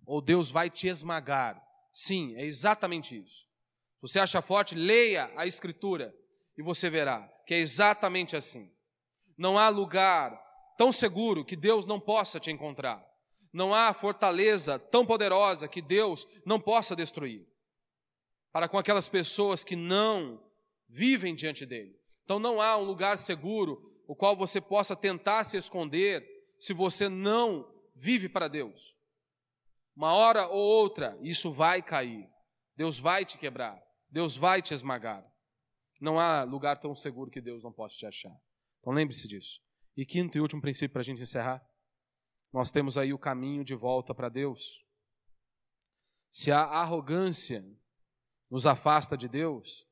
ou 0.04 0.20
Deus 0.20 0.50
vai 0.50 0.68
te 0.68 0.88
esmagar, 0.88 1.64
Sim, 1.92 2.34
é 2.34 2.44
exatamente 2.44 3.16
isso. 3.16 3.46
Se 3.46 4.02
você 4.02 4.18
acha 4.18 4.42
forte, 4.42 4.74
leia 4.74 5.32
a 5.36 5.46
Escritura 5.46 6.12
e 6.56 6.62
você 6.62 6.90
verá 6.90 7.22
que 7.46 7.54
é 7.54 7.58
exatamente 7.58 8.34
assim. 8.34 8.68
Não 9.36 9.56
há 9.56 9.68
lugar 9.68 10.36
tão 10.76 10.90
seguro 10.90 11.44
que 11.44 11.54
Deus 11.54 11.86
não 11.86 12.00
possa 12.00 12.40
te 12.40 12.50
encontrar. 12.50 13.07
Não 13.52 13.74
há 13.74 13.92
fortaleza 13.94 14.78
tão 14.78 15.06
poderosa 15.06 15.68
que 15.68 15.80
Deus 15.80 16.26
não 16.44 16.60
possa 16.60 16.94
destruir. 16.94 17.46
Para 18.52 18.68
com 18.68 18.78
aquelas 18.78 19.08
pessoas 19.08 19.64
que 19.64 19.76
não 19.76 20.42
vivem 20.88 21.34
diante 21.34 21.66
dele. 21.66 21.98
Então 22.24 22.38
não 22.38 22.60
há 22.60 22.76
um 22.76 22.84
lugar 22.84 23.18
seguro 23.18 24.02
o 24.06 24.16
qual 24.16 24.34
você 24.34 24.60
possa 24.60 24.96
tentar 24.96 25.44
se 25.44 25.56
esconder 25.56 26.26
se 26.58 26.72
você 26.72 27.08
não 27.08 27.70
vive 27.94 28.28
para 28.28 28.48
Deus. 28.48 28.96
Uma 29.94 30.14
hora 30.14 30.46
ou 30.48 30.60
outra, 30.60 31.18
isso 31.22 31.52
vai 31.52 31.82
cair. 31.82 32.28
Deus 32.76 32.98
vai 32.98 33.24
te 33.24 33.36
quebrar. 33.36 33.82
Deus 34.08 34.36
vai 34.36 34.62
te 34.62 34.72
esmagar. 34.72 35.24
Não 36.00 36.18
há 36.18 36.44
lugar 36.44 36.78
tão 36.78 36.94
seguro 36.94 37.30
que 37.30 37.40
Deus 37.40 37.62
não 37.62 37.72
possa 37.72 37.96
te 37.96 38.06
achar. 38.06 38.34
Então 38.80 38.92
lembre-se 38.92 39.26
disso. 39.26 39.60
E 39.96 40.06
quinto 40.06 40.38
e 40.38 40.40
último 40.40 40.62
princípio 40.62 40.92
para 40.92 41.00
a 41.00 41.04
gente 41.04 41.20
encerrar. 41.20 41.60
Nós 42.52 42.70
temos 42.70 42.96
aí 42.96 43.12
o 43.12 43.18
caminho 43.18 43.64
de 43.64 43.74
volta 43.74 44.14
para 44.14 44.28
Deus. 44.28 44.84
Se 46.30 46.50
a 46.50 46.60
arrogância 46.60 47.64
nos 48.50 48.66
afasta 48.66 49.16
de 49.16 49.28
Deus, 49.28 49.86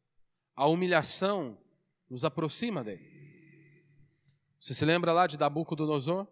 a 0.55 0.67
humilhação 0.67 1.59
nos 2.09 2.25
aproxima 2.25 2.83
dele. 2.83 3.05
Você 4.59 4.75
se 4.75 4.85
lembra 4.85 5.13
lá 5.13 5.27
de 5.27 5.39
Nabucodonosor? 5.39 6.27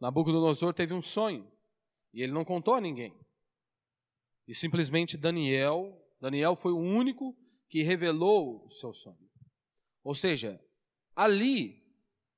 Nabucodonosor 0.00 0.74
teve 0.74 0.92
um 0.92 1.02
sonho 1.02 1.50
e 2.12 2.22
ele 2.22 2.32
não 2.32 2.44
contou 2.44 2.74
a 2.74 2.80
ninguém. 2.80 3.14
E 4.46 4.54
simplesmente 4.54 5.16
Daniel, 5.16 5.96
Daniel 6.20 6.56
foi 6.56 6.72
o 6.72 6.78
único 6.78 7.36
que 7.68 7.82
revelou 7.82 8.64
o 8.66 8.70
seu 8.70 8.92
sonho. 8.92 9.28
Ou 10.02 10.14
seja, 10.14 10.60
ali 11.14 11.86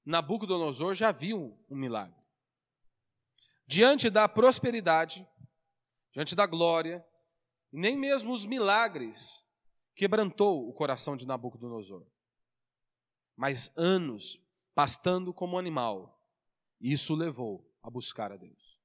Nabucodonosor 0.05 0.95
já 0.95 1.13
viu 1.13 1.59
um 1.71 1.77
milagre. 1.77 2.20
Diante 3.71 4.11
da 4.11 4.29
prosperidade, 4.29 5.25
diante 6.13 6.35
da 6.35 6.45
glória, 6.45 7.07
nem 7.71 7.97
mesmo 7.97 8.33
os 8.33 8.45
milagres 8.45 9.47
quebrantou 9.95 10.69
o 10.69 10.73
coração 10.73 11.17
de 11.17 11.25
Nabucodonosor. 11.25 12.05
Mas 13.37 13.71
anos 13.77 14.43
pastando 14.75 15.33
como 15.33 15.57
animal, 15.57 16.21
isso 16.81 17.15
o 17.15 17.17
levou 17.17 17.65
a 17.81 17.89
buscar 17.89 18.33
a 18.33 18.37
Deus. 18.37 18.81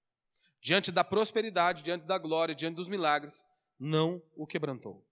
Diante 0.61 0.91
da 0.91 1.03
prosperidade, 1.03 1.81
diante 1.81 2.05
da 2.05 2.19
glória, 2.19 2.53
diante 2.53 2.75
dos 2.75 2.87
milagres, 2.87 3.43
não 3.79 4.21
o 4.35 4.45
quebrantou. 4.45 5.03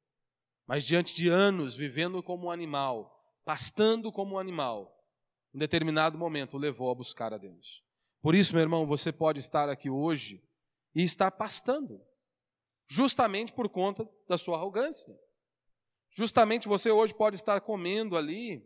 Mas 0.68 0.84
diante 0.84 1.16
de 1.16 1.30
anos 1.30 1.76
vivendo 1.76 2.22
como 2.22 2.46
um 2.46 2.52
animal, 2.52 3.12
pastando 3.44 4.12
como 4.12 4.36
um 4.36 4.40
animal, 4.40 5.04
em 5.52 5.58
determinado 5.58 6.16
momento 6.16 6.58
o 6.58 6.60
levou 6.60 6.92
a 6.92 6.96
buscar 6.96 7.34
a 7.34 7.40
Deus. 7.40 7.83
Por 8.24 8.36
isso, 8.36 8.54
meu 8.54 8.62
irmão, 8.62 8.88
você 8.88 9.12
pode 9.12 9.42
estar 9.42 9.68
aqui 9.68 9.90
hoje 9.90 10.42
e 10.96 11.04
estar 11.04 11.30
pastando, 11.30 12.02
justamente 12.88 13.52
por 13.52 13.68
conta 13.68 14.10
da 14.30 14.38
sua 14.38 14.56
arrogância. 14.56 15.14
Justamente 16.10 16.66
você 16.66 16.90
hoje 16.90 17.14
pode 17.14 17.36
estar 17.36 17.60
comendo 17.60 18.16
ali 18.16 18.66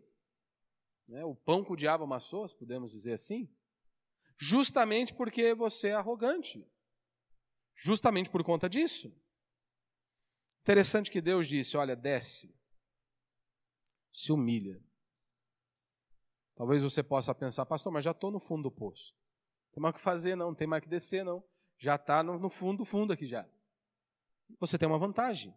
né, 1.08 1.24
o 1.24 1.34
pão 1.34 1.64
que 1.64 1.72
o 1.72 1.76
diabo 1.76 2.04
amassou, 2.04 2.48
se 2.48 2.56
podemos 2.56 2.92
dizer 2.92 3.14
assim, 3.14 3.52
justamente 4.38 5.12
porque 5.12 5.52
você 5.54 5.88
é 5.88 5.94
arrogante. 5.94 6.64
Justamente 7.74 8.30
por 8.30 8.44
conta 8.44 8.68
disso. 8.68 9.12
Interessante 10.60 11.10
que 11.10 11.20
Deus 11.20 11.48
disse: 11.48 11.76
olha, 11.76 11.96
desce, 11.96 12.54
se 14.12 14.30
humilha. 14.30 14.80
Talvez 16.54 16.80
você 16.80 17.02
possa 17.02 17.34
pensar, 17.34 17.66
pastor, 17.66 17.92
mas 17.92 18.04
já 18.04 18.12
estou 18.12 18.30
no 18.30 18.38
fundo 18.38 18.64
do 18.64 18.70
poço 18.70 19.18
tem 19.72 19.82
mais 19.82 19.92
o 19.92 19.96
que 19.96 20.00
fazer, 20.00 20.34
não, 20.34 20.48
não 20.48 20.54
tem 20.54 20.66
mais 20.66 20.80
o 20.80 20.84
que 20.84 20.88
descer, 20.88 21.24
não. 21.24 21.42
Já 21.78 21.94
está 21.94 22.22
no, 22.22 22.38
no 22.38 22.50
fundo 22.50 22.78
do 22.78 22.84
fundo 22.84 23.12
aqui 23.12 23.26
já. 23.26 23.48
Você 24.58 24.78
tem 24.78 24.88
uma 24.88 24.98
vantagem. 24.98 25.54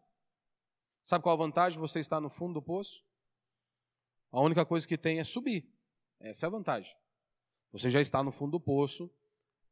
Sabe 1.01 1.23
qual 1.23 1.33
a 1.33 1.37
vantagem 1.37 1.79
você 1.79 1.99
está 1.99 2.19
no 2.19 2.29
fundo 2.29 2.55
do 2.55 2.61
poço? 2.61 3.03
A 4.31 4.39
única 4.39 4.65
coisa 4.65 4.87
que 4.87 4.97
tem 4.97 5.19
é 5.19 5.23
subir. 5.23 5.67
Essa 6.19 6.45
é 6.45 6.47
a 6.47 6.51
vantagem. 6.51 6.95
Você 7.71 7.89
já 7.89 7.99
está 7.99 8.21
no 8.21 8.31
fundo 8.31 8.51
do 8.51 8.59
poço, 8.59 9.09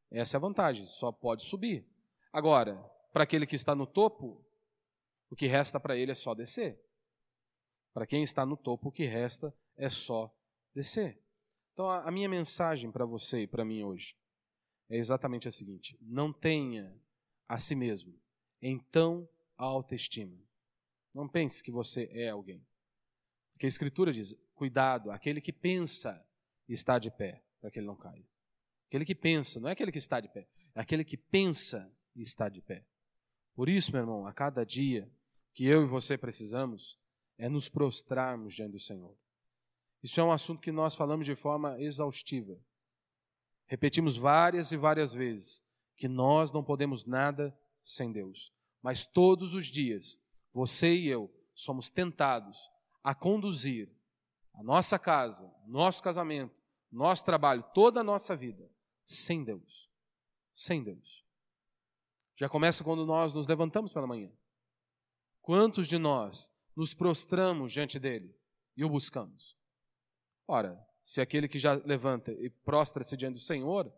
essa 0.09 0.35
é 0.35 0.37
a 0.37 0.41
vantagem, 0.41 0.83
só 0.85 1.11
pode 1.11 1.43
subir. 1.43 1.85
Agora, 2.31 2.75
para 3.11 3.23
aquele 3.23 3.45
que 3.45 3.55
está 3.55 3.75
no 3.75 3.85
topo, 3.85 4.43
o 5.29 5.35
que 5.35 5.45
resta 5.45 5.79
para 5.79 5.95
ele 5.95 6.11
é 6.11 6.15
só 6.15 6.33
descer. 6.33 6.81
Para 7.93 8.07
quem 8.07 8.23
está 8.23 8.45
no 8.45 8.57
topo, 8.57 8.89
o 8.89 8.91
que 8.91 9.05
resta 9.05 9.53
é 9.77 9.89
só 9.89 10.33
descer. 10.73 11.21
Então, 11.73 11.89
a 11.89 12.09
minha 12.09 12.29
mensagem 12.29 12.91
para 12.91 13.05
você 13.05 13.41
e 13.41 13.47
para 13.47 13.65
mim 13.65 13.83
hoje 13.83 14.15
é 14.89 14.97
exatamente 14.97 15.47
a 15.47 15.51
seguinte: 15.51 15.97
não 16.01 16.33
tenha 16.33 16.93
a 17.47 17.57
si 17.57 17.75
mesmo 17.75 18.19
em 18.61 18.79
tão 18.79 19.29
alta 19.57 19.95
estima. 19.95 20.37
Não 21.13 21.27
pense 21.27 21.63
que 21.63 21.71
você 21.71 22.09
é 22.11 22.29
alguém. 22.29 22.65
Porque 23.53 23.65
a 23.65 23.69
Escritura 23.69 24.11
diz: 24.11 24.35
cuidado, 24.55 25.11
aquele 25.11 25.39
que 25.39 25.53
pensa 25.53 26.25
está 26.67 26.97
de 26.97 27.11
pé, 27.11 27.43
para 27.59 27.69
que 27.69 27.79
ele 27.79 27.87
não 27.87 27.95
caia. 27.95 28.27
Aquele 28.87 29.05
que 29.05 29.15
pensa, 29.15 29.59
não 29.59 29.69
é 29.69 29.73
aquele 29.73 29.91
que 29.91 29.97
está 29.97 30.19
de 30.19 30.29
pé, 30.29 30.47
é 30.73 30.81
aquele 30.81 31.03
que 31.03 31.17
pensa 31.17 31.91
e 32.15 32.21
está 32.21 32.49
de 32.49 32.61
pé. 32.61 32.83
Por 33.53 33.69
isso, 33.69 33.91
meu 33.91 34.01
irmão, 34.01 34.25
a 34.25 34.33
cada 34.33 34.65
dia 34.65 35.11
que 35.53 35.65
eu 35.65 35.83
e 35.83 35.87
você 35.87 36.17
precisamos 36.17 36.97
é 37.37 37.49
nos 37.49 37.69
prostrarmos 37.69 38.55
diante 38.55 38.71
do 38.71 38.79
Senhor. 38.79 39.15
Isso 40.01 40.19
é 40.19 40.23
um 40.23 40.31
assunto 40.31 40.61
que 40.61 40.71
nós 40.71 40.95
falamos 40.95 41.25
de 41.25 41.35
forma 41.35 41.79
exaustiva. 41.81 42.57
Repetimos 43.69 44.17
várias 44.17 44.71
e 44.71 44.77
várias 44.77 45.13
vezes 45.13 45.63
que 45.95 46.07
nós 46.07 46.51
não 46.51 46.63
podemos 46.63 47.05
nada 47.05 47.55
sem 47.83 48.11
Deus. 48.11 48.51
Mas 48.81 49.05
todos 49.05 49.53
os 49.53 49.67
dias, 49.67 50.19
você 50.51 50.95
e 50.95 51.07
eu 51.07 51.31
somos 51.53 51.89
tentados 51.89 52.71
a 53.03 53.13
conduzir 53.13 53.87
a 54.55 54.63
nossa 54.63 54.97
casa, 54.97 55.53
nosso 55.67 56.01
casamento, 56.01 56.55
nosso 56.91 57.23
trabalho, 57.23 57.63
toda 57.73 57.99
a 58.01 58.03
nossa 58.03 58.35
vida 58.35 58.69
sem 59.05 59.43
Deus. 59.43 59.87
Sem 60.51 60.83
Deus. 60.83 61.23
Já 62.35 62.49
começa 62.49 62.83
quando 62.83 63.05
nós 63.05 63.33
nos 63.33 63.47
levantamos 63.47 63.93
pela 63.93 64.07
manhã. 64.07 64.31
Quantos 65.41 65.87
de 65.87 65.97
nós 65.97 66.51
nos 66.75 66.93
prostramos 66.93 67.71
diante 67.71 67.99
dele 67.99 68.35
e 68.75 68.83
o 68.83 68.89
buscamos? 68.89 69.55
Ora, 70.47 70.83
se 71.03 71.21
aquele 71.21 71.47
que 71.47 71.57
já 71.57 71.73
levanta 71.73 72.31
e 72.31 72.49
prostra-se 72.49 73.17
diante 73.17 73.35
do 73.35 73.39
Senhor, 73.39 73.91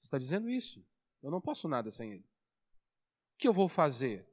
está 0.00 0.18
dizendo 0.18 0.48
isso. 0.48 0.84
Eu 1.22 1.30
não 1.30 1.40
posso 1.40 1.68
nada 1.68 1.90
sem 1.90 2.12
Ele. 2.12 2.24
O 3.34 3.38
que 3.38 3.48
eu 3.48 3.52
vou 3.52 3.68
fazer 3.68 4.26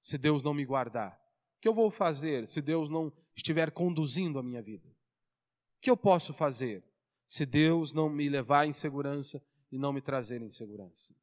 se 0.00 0.18
Deus 0.18 0.42
não 0.42 0.54
me 0.54 0.64
guardar? 0.64 1.20
O 1.58 1.60
que 1.60 1.68
eu 1.68 1.74
vou 1.74 1.90
fazer 1.90 2.46
se 2.46 2.60
Deus 2.60 2.88
não 2.88 3.12
estiver 3.34 3.70
conduzindo 3.70 4.38
a 4.38 4.42
minha 4.42 4.62
vida? 4.62 4.88
O 4.88 5.80
que 5.80 5.90
eu 5.90 5.96
posso 5.96 6.32
fazer 6.32 6.84
se 7.26 7.44
Deus 7.44 7.92
não 7.92 8.08
me 8.08 8.28
levar 8.28 8.66
em 8.66 8.72
segurança 8.72 9.42
e 9.70 9.78
não 9.78 9.92
me 9.92 10.00
trazer 10.00 10.42
em 10.42 10.50
segurança? 10.50 11.14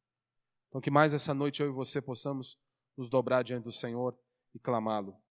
Então, 0.69 0.81
que 0.81 0.91
mais 0.91 1.13
essa 1.13 1.33
noite 1.33 1.61
eu 1.61 1.67
e 1.67 1.71
você 1.71 2.01
possamos 2.01 2.57
nos 2.97 3.09
dobrar 3.09 3.43
diante 3.43 3.63
do 3.63 3.71
Senhor 3.71 4.17
e 4.53 4.59
clamá-lo 4.59 5.17